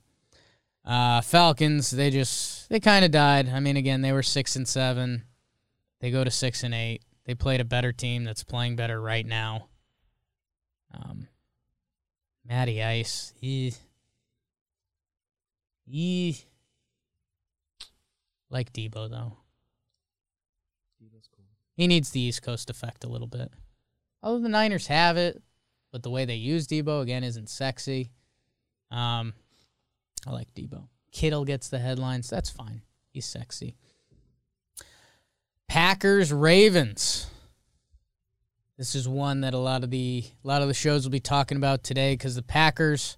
[0.83, 3.49] Uh, Falcons, they just they kind of died.
[3.49, 5.23] I mean, again, they were six and seven.
[5.99, 7.03] They go to six and eight.
[7.25, 9.67] They played a better team that's playing better right now.
[10.93, 11.27] Um,
[12.47, 13.73] Matty Ice, he,
[15.85, 16.43] he,
[18.49, 19.37] like Deebo though.
[21.75, 23.51] He needs the East Coast effect a little bit.
[24.21, 25.41] Although the Niners have it,
[25.91, 28.11] but the way they use Deebo again isn't sexy.
[28.89, 29.33] Um,
[30.27, 30.87] I like Deebo.
[31.11, 32.29] Kittle gets the headlines.
[32.29, 32.81] That's fine.
[33.11, 33.75] He's sexy.
[35.67, 37.27] Packers Ravens.
[38.77, 41.19] This is one that a lot of the a lot of the shows will be
[41.19, 43.17] talking about today because the Packers.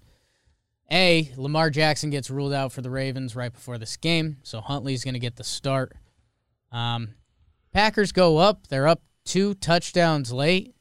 [0.92, 5.02] A Lamar Jackson gets ruled out for the Ravens right before this game, so Huntley's
[5.02, 5.96] going to get the start.
[6.70, 7.14] Um,
[7.72, 8.66] Packers go up.
[8.66, 10.74] They're up two touchdowns late,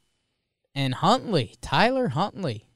[0.76, 2.68] and Huntley, Tyler Huntley,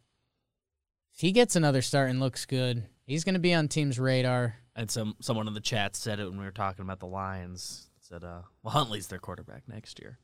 [1.13, 4.55] if he gets another start and looks good, he's going to be on team's radar.
[4.75, 7.89] And some someone in the chat said it when we were talking about the Lions.
[7.99, 10.19] Said, uh, "Well, Huntley's their quarterback next year."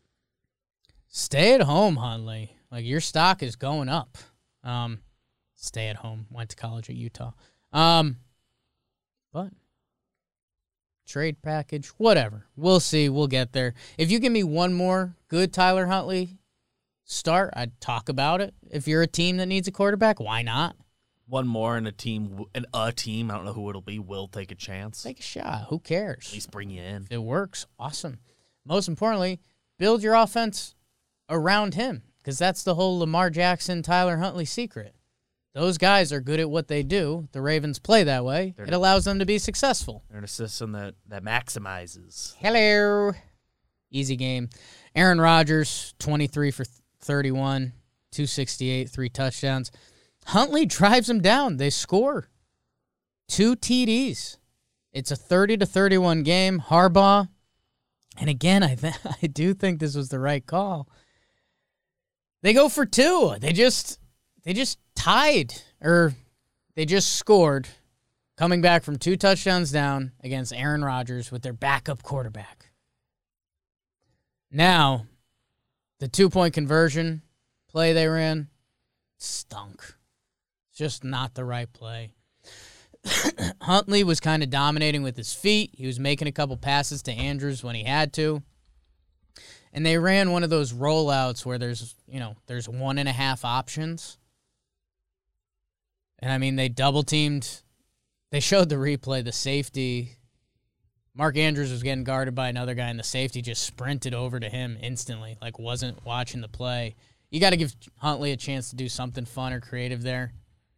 [1.08, 2.56] Stay at home, Huntley.
[2.72, 4.18] Like your stock is going up.
[4.64, 5.00] Um,
[5.56, 6.28] stay at home.
[6.30, 7.32] Went to college at Utah.
[7.72, 8.18] Um,
[9.32, 9.50] but
[11.08, 12.46] trade package, whatever.
[12.56, 13.10] We'll see.
[13.10, 13.74] We'll get there.
[13.98, 16.38] If you give me one more good Tyler Huntley
[17.06, 18.54] start, I'd talk about it.
[18.72, 20.76] If you're a team that needs a quarterback, why not?
[21.28, 23.32] One more and a team, and a team.
[23.32, 23.98] I don't know who it'll be.
[24.00, 25.02] Will take a chance.
[25.04, 25.68] Take a shot.
[25.70, 26.28] Who cares?
[26.28, 27.04] At least bring you in.
[27.04, 28.20] If it works, awesome.
[28.66, 29.40] Most importantly,
[29.80, 30.76] build your offense
[31.30, 34.96] around him because that's the whole Lamar Jackson, Tyler Huntley secret.
[35.54, 37.28] Those guys are good at what they do.
[37.32, 38.54] The Ravens play that way.
[38.58, 40.04] They're- it allows them to be successful.
[40.10, 42.34] They're in a system that that maximizes.
[42.40, 43.12] Hello.
[43.92, 44.50] Easy game.
[44.96, 46.66] Aaron Rodgers, 23 for
[47.04, 47.74] 31,
[48.12, 49.72] 268, three touchdowns.
[50.28, 51.58] Huntley drives them down.
[51.58, 52.30] They score.
[53.28, 54.38] Two TDs.
[54.92, 56.62] It's a 30 to 31 game.
[56.68, 57.28] Harbaugh.
[58.18, 58.94] And again, I th-
[59.24, 60.88] I do think this was the right call.
[62.42, 63.36] They go for two.
[63.40, 64.00] They just
[64.44, 66.14] they just tied or
[66.76, 67.68] they just scored
[68.38, 72.72] coming back from two touchdowns down against Aaron Rodgers with their backup quarterback.
[74.52, 75.08] Now,
[76.00, 77.22] the two point conversion
[77.70, 78.50] play they ran
[79.18, 79.82] stunk.
[80.70, 82.12] It's just not the right play.
[83.62, 85.72] Huntley was kind of dominating with his feet.
[85.74, 88.44] He was making a couple passes to Andrews when he had to.
[89.72, 93.14] And they ran one of those rollouts where there's, you know, there's one and a
[93.14, 94.18] half options.
[96.20, 97.62] And I mean, they double teamed.
[98.32, 99.24] They showed the replay.
[99.24, 100.18] The safety,
[101.16, 104.50] Mark Andrews was getting guarded by another guy, and the safety just sprinted over to
[104.50, 106.96] him instantly, like wasn't watching the play.
[107.30, 110.34] You got to give Huntley a chance to do something fun or creative there.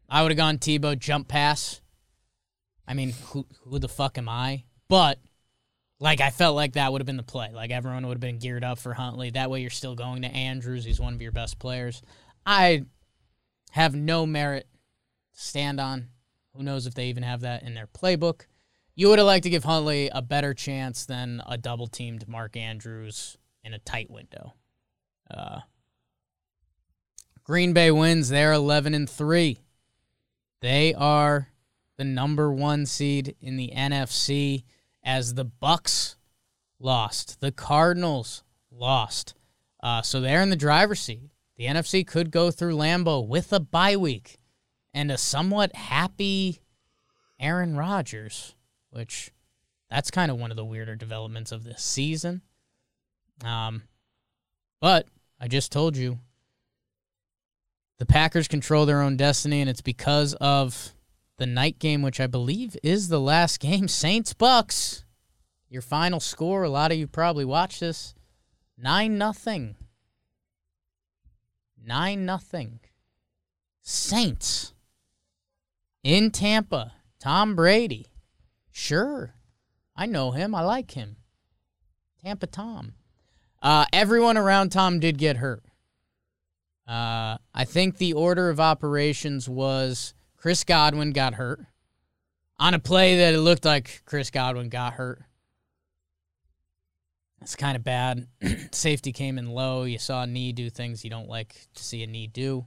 [0.09, 1.81] I would have gone Tebow jump pass.
[2.87, 4.65] I mean, who who the fuck am I?
[4.87, 5.19] But
[5.99, 7.51] like I felt like that would have been the play.
[7.53, 9.31] Like everyone would have been geared up for Huntley.
[9.31, 10.85] That way you're still going to Andrews.
[10.85, 12.01] He's one of your best players.
[12.45, 12.83] I
[13.71, 14.67] have no merit
[15.33, 16.09] to stand on.
[16.55, 18.45] Who knows if they even have that in their playbook.
[18.95, 22.55] You would have liked to give Huntley a better chance than a double teamed Mark
[22.55, 24.53] Andrews in a tight window.
[25.29, 25.59] Uh,
[27.43, 28.29] Green Bay wins.
[28.29, 29.59] They're 11 and 3.
[30.61, 31.49] They are
[31.97, 34.63] the number 1 seed in the NFC
[35.03, 36.15] as the Bucs
[36.79, 37.41] lost.
[37.41, 39.33] The Cardinals lost.
[39.83, 41.29] Uh, so they're in the driver's seat.
[41.57, 44.37] The NFC could go through Lambeau with a bye week
[44.93, 46.61] and a somewhat happy
[47.39, 48.54] Aaron Rodgers,
[48.95, 49.31] which
[49.89, 52.41] that's kind of one of the weirder developments of this season.
[53.43, 53.83] Um,
[54.79, 55.07] but
[55.39, 56.19] I just told you
[57.99, 60.93] the Packers control their own destiny, and it's because of
[61.37, 63.87] the night game, which I believe is the last game.
[63.87, 65.03] Saints Bucs.
[65.67, 66.63] Your final score.
[66.63, 68.15] A lot of you probably watched this.
[68.77, 69.75] Nine nothing.
[71.83, 72.79] Nine nothing.
[73.81, 74.73] Saints
[76.03, 76.93] in Tampa.
[77.19, 78.05] Tom Brady.
[78.77, 79.33] Sure.
[79.95, 80.53] I know him.
[80.53, 81.15] I like him.
[82.21, 82.95] Tampa Tom.
[83.61, 85.63] Uh, everyone around Tom did get hurt.
[86.85, 91.61] Uh, I think the order of operations was Chris Godwin got hurt
[92.59, 95.23] on a play that it looked like Chris Godwin got hurt.
[97.41, 98.27] It's kind of bad.
[98.73, 99.83] Safety came in low.
[99.83, 102.65] You saw a knee do things you don't like to see a knee do.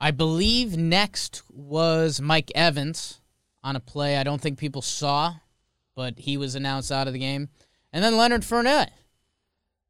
[0.00, 3.20] I believe next was Mike Evans
[3.66, 5.34] on a play I don't think people saw,
[5.96, 7.48] but he was announced out of the game.
[7.92, 8.90] And then Leonard Fournette.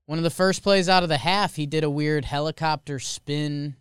[0.07, 3.77] One of the first plays out of the half, he did a weird helicopter spin.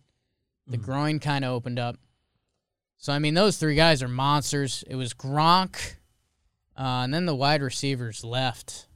[0.68, 0.86] The Mm-hmm.
[0.86, 1.98] groin kind of opened up.
[2.98, 4.84] So, I mean, those three guys are monsters.
[4.88, 5.93] It was Gronk,
[6.76, 8.88] uh, and then the wide receivers left.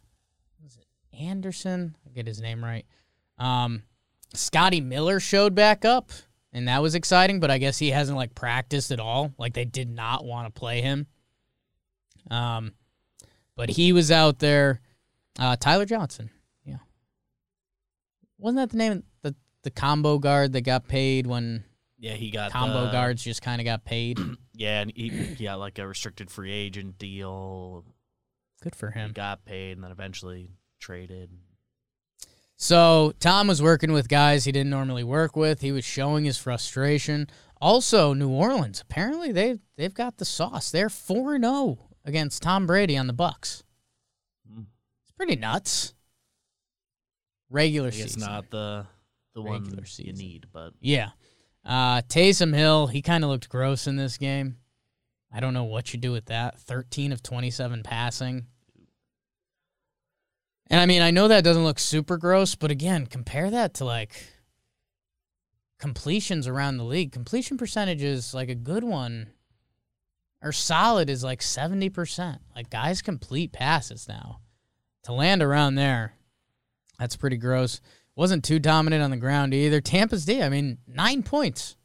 [0.63, 1.95] Was it Anderson?
[2.05, 2.85] I get his name right.
[3.37, 3.83] Um,
[4.33, 6.11] Scotty Miller showed back up,
[6.53, 7.39] and that was exciting.
[7.39, 9.33] But I guess he hasn't like practiced at all.
[9.37, 11.07] Like they did not want to play him.
[12.31, 12.73] Um,
[13.55, 14.81] but he was out there.
[15.37, 16.29] Uh, Tyler Johnson,
[16.65, 16.77] yeah.
[18.37, 21.63] Wasn't that the name of the the combo guard that got paid when
[21.97, 24.19] Yeah, he got combo the- guards just kind of got paid?
[24.59, 27.85] Yeah, and he, he got like a restricted free agent deal.
[28.61, 29.13] Good for He him.
[29.13, 31.29] got paid and then eventually traded.
[32.61, 35.61] So Tom was working with guys he didn't normally work with.
[35.61, 37.29] He was showing his frustration.
[37.61, 40.69] Also, New Orleans apparently they they've got the sauce.
[40.69, 43.63] They're four and zero against Tom Brady on the Bucs.
[44.51, 44.65] Mm.
[45.03, 45.93] It's pretty nuts.
[47.49, 48.85] Regular season, not the
[49.33, 50.15] the one Regular you season.
[50.15, 51.11] need, but yeah.
[51.65, 54.57] Uh, Taysom Hill, he kind of looked gross in this game.
[55.31, 56.59] I don't know what you do with that.
[56.59, 58.47] Thirteen of twenty-seven passing.
[60.69, 63.85] And I mean, I know that doesn't look super gross, but again, compare that to
[63.85, 64.23] like
[65.79, 67.11] completions around the league.
[67.11, 69.29] Completion percentage is like a good one,
[70.43, 72.37] or solid is like 70%.
[72.55, 74.41] Like guys complete passes now.
[75.03, 76.13] To land around there,
[76.99, 77.81] that's pretty gross.
[78.15, 79.79] Wasn't too dominant on the ground either.
[79.79, 81.77] Tampa's D, I mean, nine points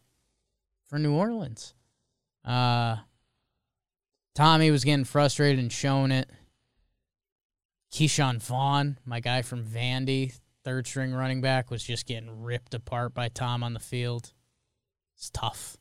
[0.89, 1.75] for New Orleans.
[2.45, 2.97] Uh,
[4.35, 6.29] Tommy was getting frustrated and showing it.
[7.95, 13.15] Ke'Shawn Vaughn, my guy from Vandy, third string running back, was just getting ripped apart
[13.15, 14.33] by Tom on the field.
[15.17, 15.77] It's tough.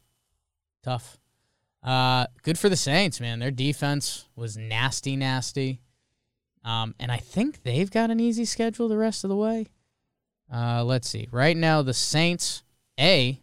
[0.83, 1.17] Tough.
[1.81, 3.39] Uh, good for the Saints, man.
[3.39, 5.81] Their defense was nasty, nasty.
[6.63, 9.65] Um, and I think they've got an easy schedule the rest of the way.
[10.53, 11.27] Uh, let's see.
[11.31, 12.61] Right now, the Saints,
[12.99, 13.41] A,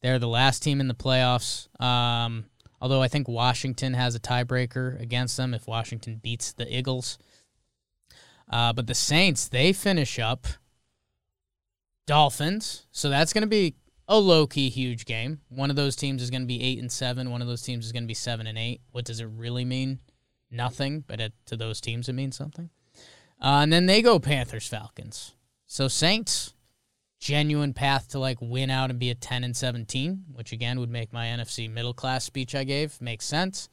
[0.00, 1.68] they're the last team in the playoffs.
[1.78, 2.46] Um,
[2.80, 7.18] although I think Washington has a tiebreaker against them if Washington beats the Eagles.
[8.52, 10.46] Uh, but the Saints, they finish up
[12.06, 12.86] Dolphins.
[12.92, 13.74] So that's going to be
[14.06, 15.40] a low key huge game.
[15.48, 17.30] One of those teams is going to be eight and seven.
[17.30, 18.82] One of those teams is going to be seven and eight.
[18.90, 20.00] What does it really mean?
[20.50, 21.02] Nothing.
[21.06, 22.68] But it, to those teams, it means something.
[23.40, 25.32] Uh, and then they go Panthers Falcons.
[25.64, 26.52] So Saints,
[27.18, 30.90] genuine path to like win out and be a ten and seventeen, which again would
[30.90, 33.70] make my NFC middle class speech I gave make sense.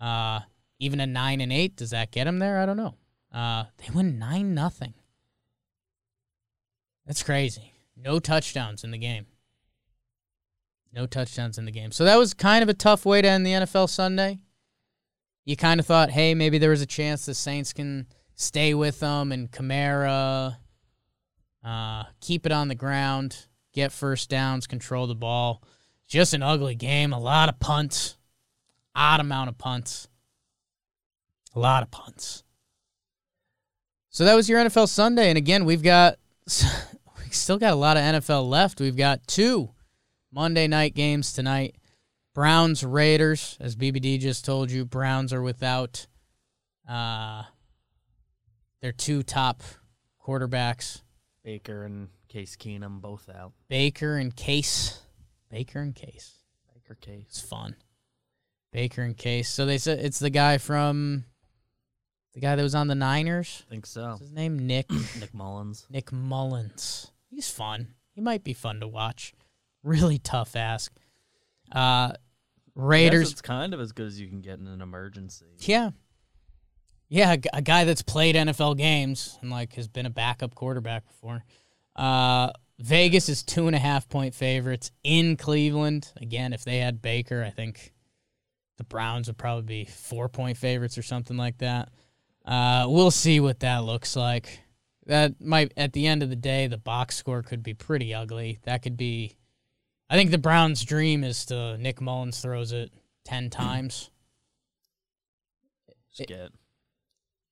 [0.00, 0.40] Uh,
[0.78, 2.58] even a nine and eight, does that get them there?
[2.58, 2.94] I don't know.
[3.32, 4.94] Uh, they win nine nothing.
[7.06, 7.72] That's crazy.
[7.96, 9.26] No touchdowns in the game.
[10.92, 11.92] No touchdowns in the game.
[11.92, 14.38] So that was kind of a tough way to end the NFL Sunday.
[15.44, 19.00] You kind of thought, hey, maybe there was a chance the Saints can stay with
[19.00, 20.56] them and Kamara,
[21.62, 25.62] uh, keep it on the ground, get first downs, control the ball.
[26.06, 27.12] Just an ugly game.
[27.12, 28.16] A lot of punts.
[28.94, 30.08] Odd amount of punts.
[31.54, 32.44] A lot of punts.
[34.16, 36.16] So that was your NFL Sunday, and again, we've got
[36.48, 38.80] we still got a lot of NFL left.
[38.80, 39.74] We've got two
[40.32, 41.76] Monday night games tonight.
[42.34, 46.06] Browns Raiders, as BBD just told you, Browns are without
[46.88, 47.42] uh,
[48.80, 49.62] their two top
[50.26, 51.02] quarterbacks,
[51.44, 53.52] Baker and Case Keenum both out.
[53.68, 54.98] Baker and Case.
[55.50, 56.38] Baker and Case.
[56.72, 57.26] Baker Case.
[57.28, 57.76] It's fun.
[58.72, 59.50] Baker and Case.
[59.50, 61.24] So they said it's the guy from
[62.36, 63.64] the guy that was on the Niners.
[63.66, 64.08] I think so.
[64.08, 64.58] What's his name?
[64.58, 65.86] Nick Nick Mullens.
[65.88, 67.10] Nick Mullens.
[67.30, 67.94] He's fun.
[68.12, 69.32] He might be fun to watch.
[69.82, 70.92] Really tough ask.
[71.72, 72.12] Uh
[72.74, 73.32] Raiders.
[73.32, 75.46] It's kind of as good as you can get in an emergency.
[75.60, 75.90] Yeah.
[77.08, 81.06] Yeah, a, a guy that's played NFL games and like has been a backup quarterback
[81.06, 81.42] before.
[81.94, 86.12] Uh, Vegas is two and a half point favorites in Cleveland.
[86.20, 87.94] Again, if they had Baker, I think
[88.76, 91.88] the Browns would probably be four point favorites or something like that.
[92.46, 94.60] Uh, we'll see what that looks like.
[95.06, 98.58] That might, at the end of the day, the box score could be pretty ugly.
[98.64, 99.36] That could be.
[100.08, 102.92] I think the Browns' dream is to Nick Mullens throws it
[103.24, 104.10] ten times.
[106.14, 106.50] Just get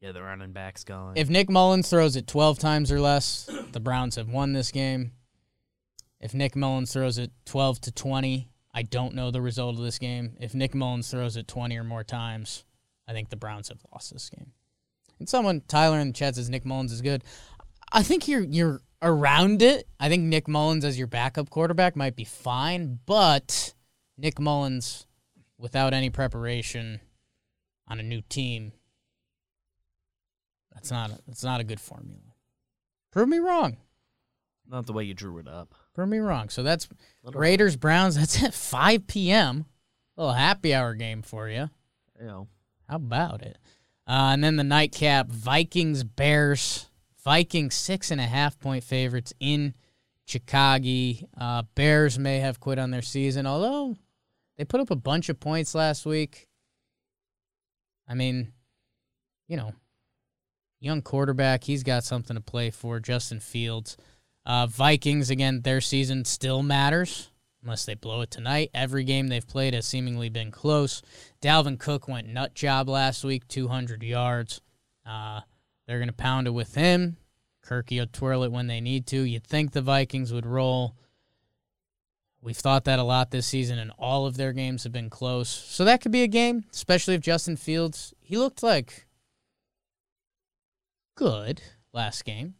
[0.01, 1.16] yeah the running backs going.
[1.16, 5.12] If Nick Mullens throws it 12 times or less, the Browns have won this game.
[6.20, 9.99] If Nick Mullens throws it 12 to 20, I don't know the result of this
[9.99, 10.36] game.
[10.40, 12.64] If Nick Mullens throws it 20 or more times,
[13.07, 14.53] I think the Browns have lost this game.
[15.18, 17.24] And someone Tyler in the chat says Nick Mullens is good.
[17.92, 19.86] I think you're you're around it.
[20.00, 23.74] I think Nick Mullens as your backup quarterback might be fine, but
[24.16, 25.06] Nick Mullens
[25.58, 27.00] without any preparation
[27.86, 28.72] on a new team
[30.74, 32.20] that's not a, that's not a good formula.
[33.10, 33.78] Prove me wrong.
[34.68, 35.74] Not the way you drew it up.
[35.94, 36.48] Prove me wrong.
[36.48, 36.88] So that's
[37.22, 38.16] Raiders Browns.
[38.18, 39.66] That's at 5 p.m.
[40.16, 41.70] A little happy hour game for you.
[42.18, 42.48] You know,
[42.88, 43.58] How about it?
[44.07, 46.86] Uh, and then the nightcap Vikings Bears.
[47.24, 49.74] Vikings six and a half point favorites in
[50.26, 51.14] Chicago.
[51.38, 53.96] Uh, Bears may have quit on their season, although
[54.59, 56.48] they put up a bunch of points last week.
[58.07, 58.52] I mean,
[59.48, 59.72] you know,
[60.80, 61.64] young quarterback.
[61.64, 63.00] He's got something to play for.
[63.00, 63.96] Justin Fields.
[64.44, 67.30] Uh, Vikings, again, their season still matters
[67.64, 68.70] unless they blow it tonight.
[68.74, 71.02] Every game they've played has seemingly been close.
[71.42, 74.60] Dalvin Cook went nut job last week, 200 yards.
[75.04, 75.40] Uh,
[75.86, 77.16] they're going to pound it with him.
[77.64, 79.20] Kirky will twirl it when they need to.
[79.20, 80.94] You'd think the Vikings would roll.
[82.42, 85.48] We've thought that a lot this season, and all of their games have been close.
[85.48, 89.06] So that could be a game, especially if Justin Fields, he looked like
[91.14, 91.62] good
[91.94, 92.56] last game.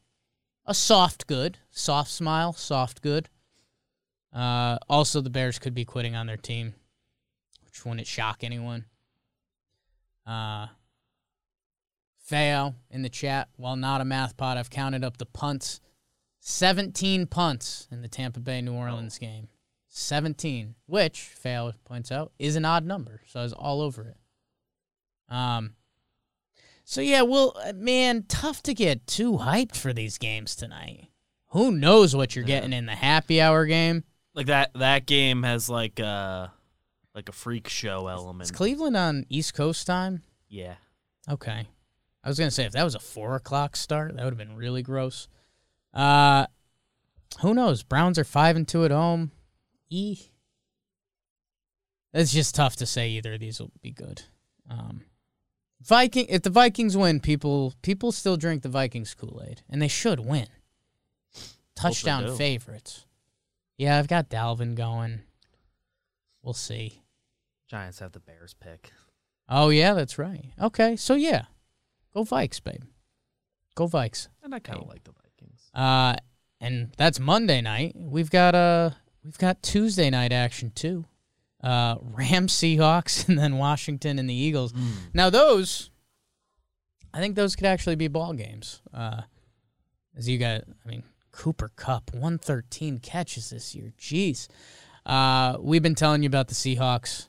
[0.65, 3.29] A soft good, soft smile, soft good.
[4.35, 6.75] Uh, also, the Bears could be quitting on their team,
[7.65, 8.85] which wouldn't shock anyone.
[10.27, 10.67] Uh,
[12.19, 15.81] Feo in the chat, while not a math pot, I've counted up the punts.
[16.41, 19.49] 17 punts in the Tampa Bay New Orleans game.
[19.89, 23.21] 17, which, Feo points out, is an odd number.
[23.29, 24.17] So I was all over it.
[25.33, 25.75] Um,
[26.85, 31.09] so yeah, well, uh, man, tough to get too hyped for these games tonight.
[31.51, 32.57] Who knows what you're Yeah.
[32.61, 34.05] getting in the happy hour game?
[34.35, 36.53] Like that that game has like a
[37.15, 38.43] like a freak show element.
[38.45, 40.23] Is Cleveland on East Coast time?
[40.49, 40.75] yeah.
[41.29, 41.67] Okay.
[42.23, 44.57] I was gonna say if that was a four o'clock start, that would have been
[44.57, 45.29] really gross.
[45.93, 46.47] Uh
[47.41, 47.83] who knows?
[47.83, 49.31] Browns are five and two at home.
[49.91, 50.19] E.
[52.13, 54.23] It's just tough to say either of these will be good.
[54.69, 55.03] Um
[55.83, 59.63] Viking if the Vikings win, people people still drink the Vikings Kool-Aid.
[59.69, 60.49] And they should win.
[61.77, 63.04] Touchdown favorites.
[63.77, 65.21] Yeah, I've got Dalvin going.
[66.43, 67.03] We'll see.
[67.69, 68.93] Giants have the Bears pick.
[69.49, 70.53] Oh yeah, that's right.
[70.61, 71.45] Okay, so yeah,
[72.15, 72.83] go Vikes, babe.
[73.75, 74.29] Go Vikes.
[74.43, 75.71] And I kind of like the Vikings.
[75.75, 76.17] Uh,
[76.61, 77.95] and that's Monday night.
[77.97, 78.91] We've got uh
[79.25, 81.07] we've got Tuesday night action too.
[81.63, 84.75] Uh, Rams, Seahawks, and then Washington and the Eagles.
[85.15, 85.91] Now those,
[87.13, 88.83] I think those could actually be ball games.
[88.93, 89.23] Uh,
[90.15, 91.03] as you got, I mean,
[91.35, 93.93] Cooper Kupp, one thirteen catches this year.
[93.99, 94.47] Jeez.
[95.05, 97.29] Uh, we've been telling you about the Seahawks.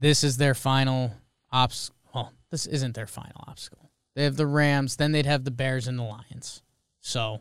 [0.00, 1.12] This is their final
[1.52, 1.90] ops.
[2.14, 3.90] Well, this isn't their final obstacle.
[4.16, 6.62] They have the Rams, then they'd have the Bears and the Lions.
[7.00, 7.40] So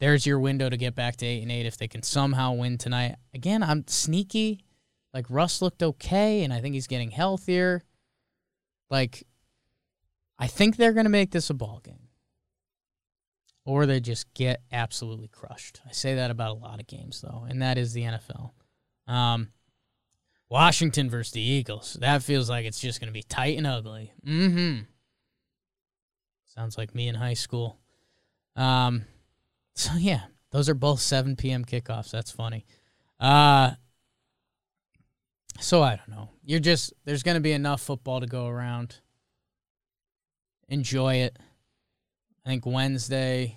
[0.00, 2.78] there's your window to get back to eight and eight if they can somehow win
[2.78, 3.16] tonight.
[3.32, 4.64] Again, I'm sneaky.
[5.14, 7.82] Like Russ looked okay, and I think he's getting healthier.
[8.90, 9.24] Like,
[10.38, 12.08] I think they're gonna make this a ball game.
[13.64, 15.80] Or they just get absolutely crushed.
[15.86, 18.50] I say that about a lot of games though, and that is the NFL.
[19.06, 19.48] Um
[20.48, 21.96] Washington versus the Eagles.
[22.00, 24.12] That feels like it's just gonna be tight and ugly.
[24.26, 24.84] Mm-hmm.
[26.46, 27.78] Sounds like me in high school.
[28.56, 29.04] Um,
[29.74, 31.64] so yeah, those are both 7 p.m.
[31.64, 32.10] kickoffs.
[32.10, 32.66] That's funny.
[33.20, 33.72] Uh,
[35.60, 36.30] So I don't know.
[36.44, 38.96] You're just there's going to be enough football to go around.
[40.68, 41.38] Enjoy it.
[42.44, 43.56] I think Wednesday,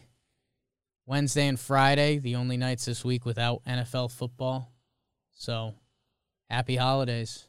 [1.05, 4.71] Wednesday and Friday, the only nights this week without NFL football.
[5.31, 5.73] So,
[6.49, 7.47] happy holidays.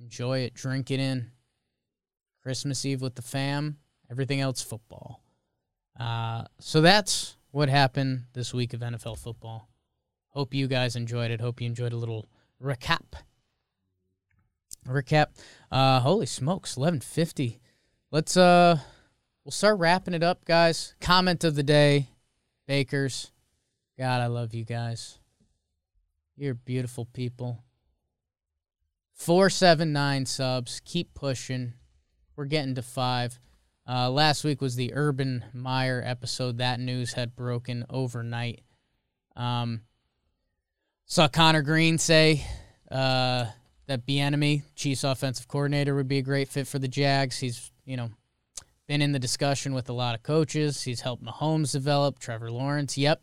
[0.00, 0.54] Enjoy it.
[0.54, 1.30] Drink it in.
[2.42, 3.78] Christmas Eve with the fam.
[4.10, 5.20] Everything else football.
[5.98, 9.68] Uh, so that's what happened this week of NFL football.
[10.28, 11.40] Hope you guys enjoyed it.
[11.40, 12.26] Hope you enjoyed a little
[12.62, 13.14] recap.
[14.86, 15.26] Recap.
[15.70, 17.60] Uh, holy smokes, eleven fifty.
[18.10, 18.78] Let's uh,
[19.48, 20.94] we'll start wrapping it up, guys.
[21.00, 22.10] Comment of the day,
[22.66, 23.32] Bakers.
[23.98, 25.20] God, I love you guys.
[26.36, 27.64] You're beautiful people.
[29.14, 30.82] Four seven nine subs.
[30.84, 31.72] Keep pushing.
[32.36, 33.40] We're getting to five.
[33.88, 36.58] Uh, last week was the Urban Meyer episode.
[36.58, 38.60] That news had broken overnight.
[39.34, 39.80] Um,
[41.06, 42.44] saw Connor Green say
[42.92, 43.46] uh,
[43.86, 47.38] that Bieniemy, Chiefs offensive coordinator, would be a great fit for the Jags.
[47.38, 48.10] He's you know
[48.88, 50.82] been in the discussion with a lot of coaches.
[50.82, 52.18] He's helped Mahomes develop.
[52.18, 53.22] Trevor Lawrence, yep.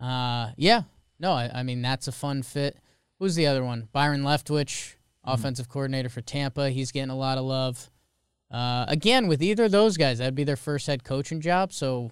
[0.00, 0.82] Uh, yeah,
[1.18, 2.78] no, I, I mean that's a fun fit.
[3.18, 3.88] Who's the other one?
[3.92, 4.94] Byron Leftwich,
[5.24, 6.70] offensive coordinator for Tampa.
[6.70, 7.90] He's getting a lot of love.
[8.50, 11.72] Uh, again, with either of those guys, that'd be their first head coaching job.
[11.72, 12.10] So,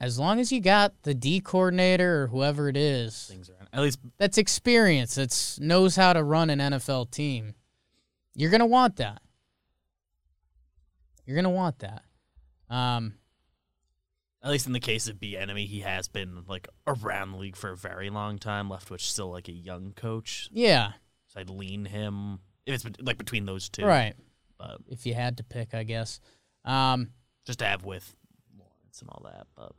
[0.00, 3.80] as long as you got the D coordinator or whoever it is, Things are at
[3.80, 7.54] least that's experience, that's knows how to run an NFL team,
[8.34, 9.22] you're gonna want that.
[11.32, 12.02] You're gonna want that.
[12.68, 13.14] Um,
[14.42, 17.70] at least in the case of Bieniemy, he has been like around the league for
[17.70, 18.68] a very long time.
[18.68, 20.92] Leftwich still like a young coach, yeah,
[21.28, 24.12] so I'd lean him if it's like between those two, right.
[24.58, 26.20] But If you had to pick, I guess.
[26.66, 27.12] Um,
[27.46, 28.14] just to have with
[28.54, 29.46] Lawrence and all that.
[29.56, 29.72] But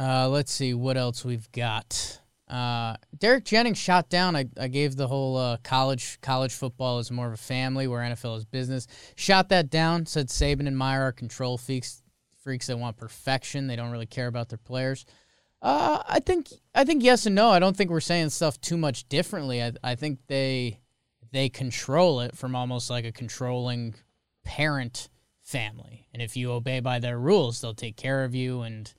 [0.00, 2.20] Uh, let's see what else we've got.
[2.48, 4.36] Uh, Derek Jennings shot down.
[4.36, 8.02] I, I gave the whole uh, college college football is more of a family, where
[8.02, 8.86] NFL is business.
[9.16, 10.06] Shot that down.
[10.06, 12.02] Said Saban and Meyer are control freaks.
[12.42, 13.66] Freaks that want perfection.
[13.66, 15.04] They don't really care about their players.
[15.60, 17.50] Uh, I think I think yes and no.
[17.50, 19.62] I don't think we're saying stuff too much differently.
[19.62, 20.78] I I think they
[21.32, 23.96] they control it from almost like a controlling
[24.44, 25.08] parent
[25.42, 26.06] family.
[26.12, 28.92] And if you obey by their rules, they'll take care of you and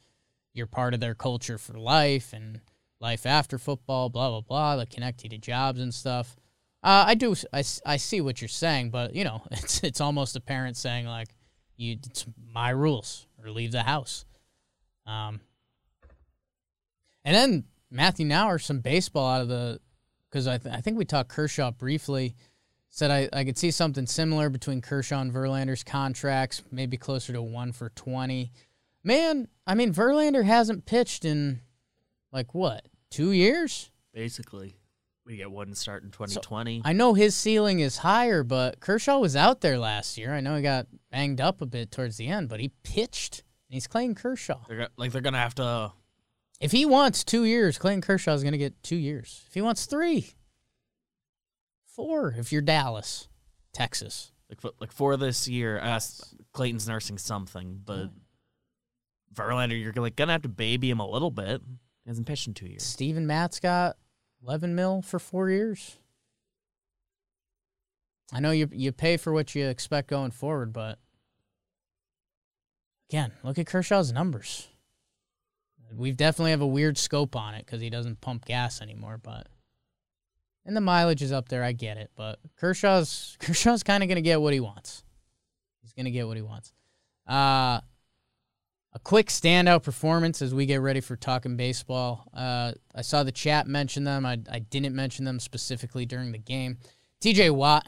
[0.54, 2.62] you're part of their culture for life and
[3.00, 4.76] life after football, blah, blah, blah.
[4.78, 6.36] They connect you to jobs and stuff.
[6.84, 10.36] Uh, I do, I, I see what you're saying, but you know, it's, it's almost
[10.36, 11.30] a parent saying like,
[11.76, 14.26] you, it's my rules or leave the house.
[15.06, 15.42] Um,
[17.24, 19.80] and then Matthew Nauer, some baseball out of the,
[20.30, 22.36] because I, th- I think we talked Kershaw briefly.
[22.90, 27.42] Said I, I could see something similar between Kershaw and Verlander's contracts, maybe closer to
[27.42, 28.52] one for 20.
[29.04, 31.62] Man, I mean, Verlander hasn't pitched in
[32.32, 33.92] like what, two years?
[34.18, 34.76] basically,
[35.28, 36.82] we get one start in 2020.
[36.84, 40.34] I know his ceiling is higher, but Kershaw was out there last year.
[40.34, 43.76] I know he got banged up a bit towards the end, but he pitched and
[43.76, 44.62] he's Clayton Kershaw.
[44.68, 45.92] they're like they're gonna have to.
[46.60, 49.44] If he wants two years, Clayton Kershaw is going to get two years.
[49.48, 50.32] If he wants three,
[51.86, 53.30] four, if you're Dallas,
[53.74, 54.32] Texas.
[54.50, 56.00] Like for, like for this year, uh,
[56.54, 58.10] Clayton's nursing something, but
[59.36, 61.62] Verlander, you're like gonna have to baby him a little bit.
[62.08, 62.84] He hasn't pitched in two years.
[62.84, 63.98] Steven Matz got
[64.42, 65.98] 11 mil for four years.
[68.32, 71.00] I know you you pay for what you expect going forward, but
[73.10, 74.70] again, look at Kershaw's numbers.
[75.94, 79.50] We definitely have a weird scope on it because he doesn't pump gas anymore, but
[80.66, 81.62] and the mileage is up there.
[81.62, 85.04] I get it, but Kershaw's Kershaw's kind of gonna get what he wants.
[85.82, 86.72] He's gonna get what he wants.
[87.28, 87.82] Uh
[88.98, 92.28] a quick standout performance as we get ready for talking baseball.
[92.34, 94.26] Uh, I saw the chat mention them.
[94.26, 96.80] I, I didn't mention them specifically during the game.
[97.22, 97.86] TJ Watt,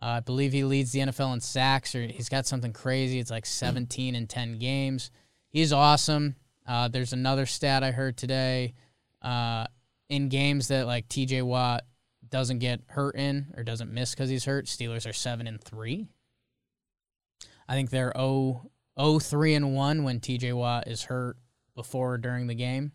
[0.00, 3.18] uh, I believe he leads the NFL in sacks, or he's got something crazy.
[3.18, 5.10] It's like 17 in 10 games.
[5.48, 6.36] He's awesome.
[6.64, 8.74] Uh, there's another stat I heard today.
[9.20, 9.66] Uh,
[10.08, 11.82] in games that like TJ Watt
[12.28, 16.06] doesn't get hurt in or doesn't miss because he's hurt, Steelers are seven and three.
[17.68, 18.70] I think they're 0
[19.00, 21.36] 0 3 and 1 when TJ Watt is hurt
[21.74, 22.92] before or during the game.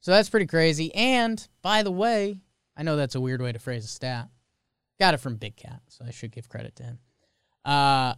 [0.00, 0.94] So that's pretty crazy.
[0.94, 2.40] And by the way,
[2.76, 4.28] I know that's a weird way to phrase a stat.
[4.98, 6.98] Got it from Big Cat, so I should give credit to him.
[7.64, 8.14] Uh,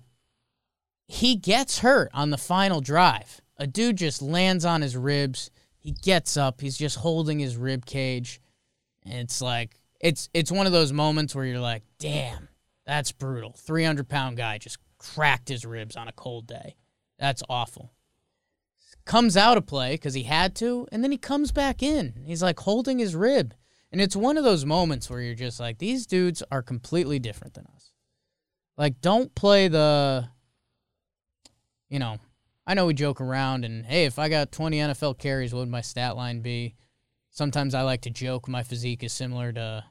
[1.07, 3.41] he gets hurt on the final drive.
[3.59, 5.51] A dude just lands on his ribs.
[5.79, 6.61] He gets up.
[6.61, 8.41] He's just holding his rib cage.
[9.05, 12.49] And it's like it's it's one of those moments where you're like, damn,
[12.85, 13.53] that's brutal.
[13.53, 16.75] 300 pound guy just cracked his ribs on a cold day.
[17.19, 17.93] That's awful.
[19.05, 22.23] Comes out of play because he had to, and then he comes back in.
[22.25, 23.55] He's like holding his rib.
[23.93, 27.55] And it's one of those moments where you're just like, these dudes are completely different
[27.55, 27.93] than us.
[28.77, 30.29] Like, don't play the,
[31.89, 32.19] you know,
[32.67, 35.69] I know we joke around and, hey, if I got 20 NFL carries, what would
[35.69, 36.75] my stat line be?
[37.31, 39.85] Sometimes I like to joke my physique is similar to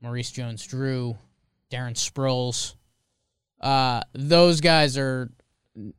[0.00, 1.18] Maurice Jones Drew,
[1.70, 2.74] Darren Sproles.
[3.60, 5.30] Uh, those guys are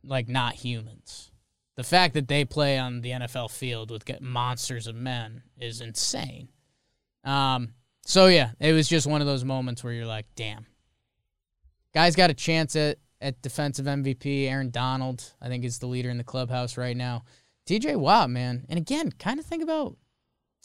[0.03, 1.31] like not humans.
[1.75, 6.49] The fact that they play on the NFL field with monsters of men is insane.
[7.23, 10.65] Um, so yeah, it was just one of those moments where you're like, damn.
[11.93, 14.49] Guys got a chance at at defensive MVP.
[14.49, 17.23] Aaron Donald, I think, is the leader in the clubhouse right now.
[17.67, 18.65] TJ Watt, man.
[18.67, 19.95] And again, kind of think about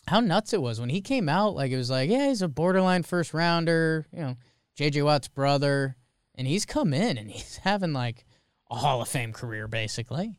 [0.08, 1.54] how nuts it was when he came out.
[1.54, 4.36] Like, it was like, yeah, he's a borderline first rounder, you know,
[4.78, 5.96] JJ Watt's brother.
[6.34, 8.24] And he's come in and he's having like
[8.70, 10.38] a Hall of Fame career, basically.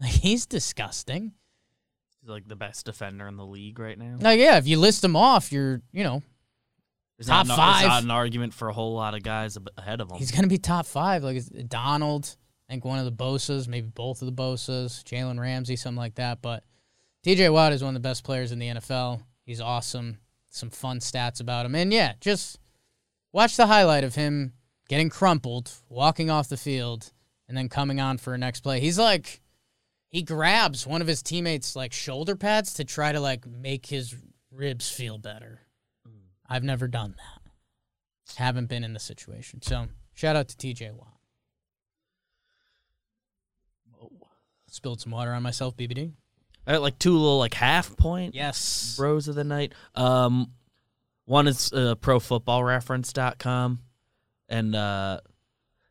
[0.00, 1.32] Like, he's disgusting.
[2.20, 4.16] He's like the best defender in the league right now.
[4.20, 6.22] Like, yeah, if you list them off, you're, you know,
[7.16, 7.80] There's top not, five.
[7.80, 10.18] There's not an argument for a whole lot of guys ahead of him.
[10.18, 11.24] He's going to be top five.
[11.24, 12.36] Like Donald,
[12.68, 16.16] I think one of the Bosas, maybe both of the Bosas, Jalen Ramsey, something like
[16.16, 16.42] that.
[16.42, 16.64] But
[17.24, 19.22] TJ Watt is one of the best players in the NFL.
[19.44, 20.18] He's awesome.
[20.50, 21.74] Some fun stats about him.
[21.74, 22.58] And yeah, just
[23.32, 24.52] watch the highlight of him
[24.88, 27.12] getting crumpled, walking off the field,
[27.48, 28.80] and then coming on for a next play.
[28.80, 29.40] He's like,
[30.10, 34.14] he grabs one of his teammates' like shoulder pads to try to like make his
[34.50, 35.60] ribs feel better.
[36.48, 37.42] I've never done that.
[38.36, 39.60] Haven't been in the situation.
[39.62, 41.08] So shout out to TJ Watt.
[44.70, 46.12] Spilled some water on myself, BBD.
[46.66, 48.94] I got like two little like half point Yes.
[48.98, 49.72] bros of the night.
[49.94, 50.52] Um,
[51.24, 53.78] one is uh, ProFootballReference.com,
[54.50, 55.20] and uh,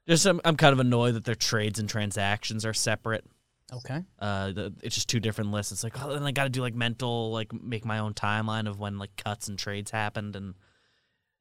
[0.07, 3.25] just I'm, I'm kind of annoyed that their trades and transactions are separate.
[3.73, 4.03] Okay.
[4.19, 5.71] Uh, the, it's just two different lists.
[5.71, 8.67] It's like, oh, then I got to do like mental, like make my own timeline
[8.67, 10.55] of when like cuts and trades happened, and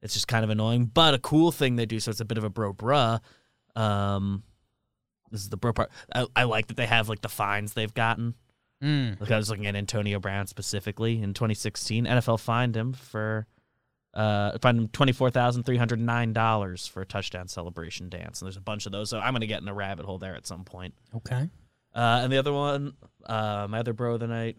[0.01, 0.85] it's just kind of annoying.
[0.85, 3.21] But a cool thing they do, so it's a bit of a bro bruh.
[3.75, 4.43] Um,
[5.31, 5.89] this is the bro part.
[6.13, 8.35] I, I like that they have like the fines they've gotten.
[8.83, 9.19] Mm.
[9.19, 12.05] Like I was looking at Antonio Brown specifically in 2016.
[12.05, 13.47] NFL fined him for
[14.13, 18.41] uh fined him twenty four thousand three hundred nine dollars for a touchdown celebration dance.
[18.41, 19.09] And there's a bunch of those.
[19.09, 20.93] So I'm gonna get in a rabbit hole there at some point.
[21.15, 21.49] Okay.
[21.95, 22.93] Uh, and the other one,
[23.25, 24.57] uh, my other bro of the night,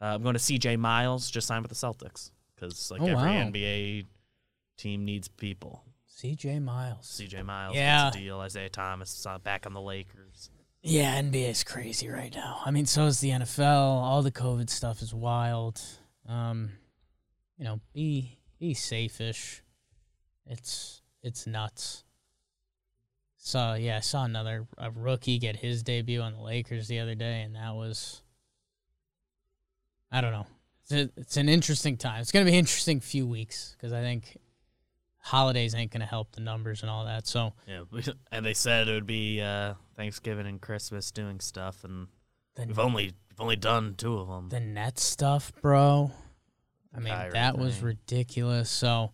[0.00, 1.28] uh, I'm going to CJ Miles.
[1.30, 3.50] Just signed with the Celtics because like Oh, every wow.
[3.50, 4.06] NBA
[4.76, 5.82] team needs people.
[6.08, 7.06] CJ Miles.
[7.20, 8.10] CJ Miles Yeah.
[8.10, 8.38] deal.
[8.40, 10.50] Isaiah Thomas is uh, back on the Lakers.
[10.82, 12.60] Yeah, NBA is crazy right now.
[12.64, 13.60] I mean, so is the NFL.
[14.02, 15.80] All the COVID stuff is wild.
[16.28, 16.70] Um,
[17.56, 19.60] you know, be be safe-ish.
[20.46, 22.04] It's it's nuts.
[23.36, 27.16] So yeah, I saw another a rookie get his debut on the Lakers the other
[27.16, 28.22] day, and that was
[30.12, 30.46] I don't know.
[30.82, 32.20] It's, a, it's an interesting time.
[32.20, 34.38] It's gonna be an interesting few weeks because I think
[35.18, 37.26] holidays ain't gonna help the numbers and all that.
[37.26, 37.82] So Yeah,
[38.32, 42.06] and they said it would be uh, Thanksgiving and Christmas doing stuff, and
[42.56, 44.50] we've only we've only done two of them.
[44.50, 46.12] the net stuff, bro.
[46.94, 48.70] I mean, that was ridiculous.
[48.70, 49.12] So,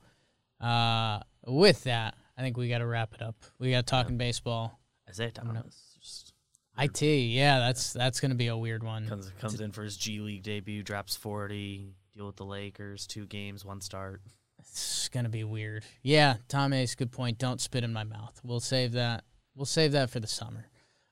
[0.61, 3.37] uh, with that, I think we got to wrap it up.
[3.59, 4.79] We got talking baseball.
[5.09, 6.33] Isaiah I'm gonna- Thomas
[6.81, 9.09] It, yeah, that's that's gonna be a weird one.
[9.09, 13.27] comes comes in for his G League debut, drops forty, deal with the Lakers, two
[13.27, 14.23] games, one start.
[14.61, 15.85] It's gonna be weird.
[16.03, 17.39] Yeah, Tom Ace, good point.
[17.39, 18.41] Don't spit in my mouth.
[18.45, 19.25] We'll save that.
[19.57, 20.67] We'll save that for the summer.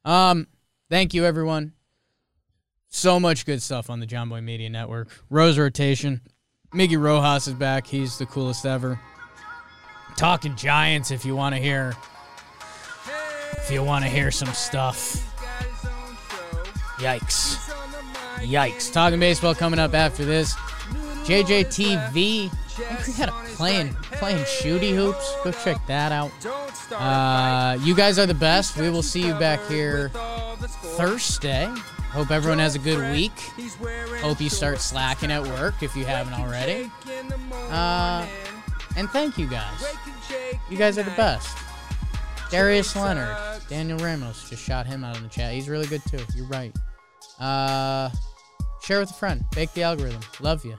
[0.04, 0.46] Um,
[0.88, 1.72] thank you everyone.
[2.88, 5.08] So much good stuff on the Jomboy Media Network.
[5.30, 6.20] Rose rotation.
[6.72, 7.86] Miggy Rojas is back.
[7.86, 9.00] He's the coolest ever.
[10.16, 11.94] Talking Giants if you want to hear
[13.58, 15.22] if you want to hear some stuff.
[16.98, 17.56] Yikes.
[18.38, 18.92] Yikes.
[18.92, 20.54] Talking baseball coming up after this.
[21.24, 22.46] JJTV.
[22.46, 25.34] I think we had a playing playing shooty hoops.
[25.44, 26.30] Go check that out.
[26.92, 28.76] Uh, you guys are the best.
[28.76, 30.10] We will see you back here
[30.96, 31.72] Thursday.
[32.16, 33.38] Hope everyone has a good week.
[34.22, 36.90] Hope you start slacking at work if you haven't already.
[37.68, 38.26] Uh,
[38.96, 39.94] and thank you guys.
[40.70, 41.54] You guys are the best.
[42.50, 43.36] Darius Leonard,
[43.68, 45.52] Daniel Ramos just shot him out in the chat.
[45.52, 46.20] He's really good too.
[46.34, 46.74] You're right.
[47.38, 48.08] Uh,
[48.82, 49.44] share with a friend.
[49.54, 50.22] Bake the algorithm.
[50.40, 50.78] Love you.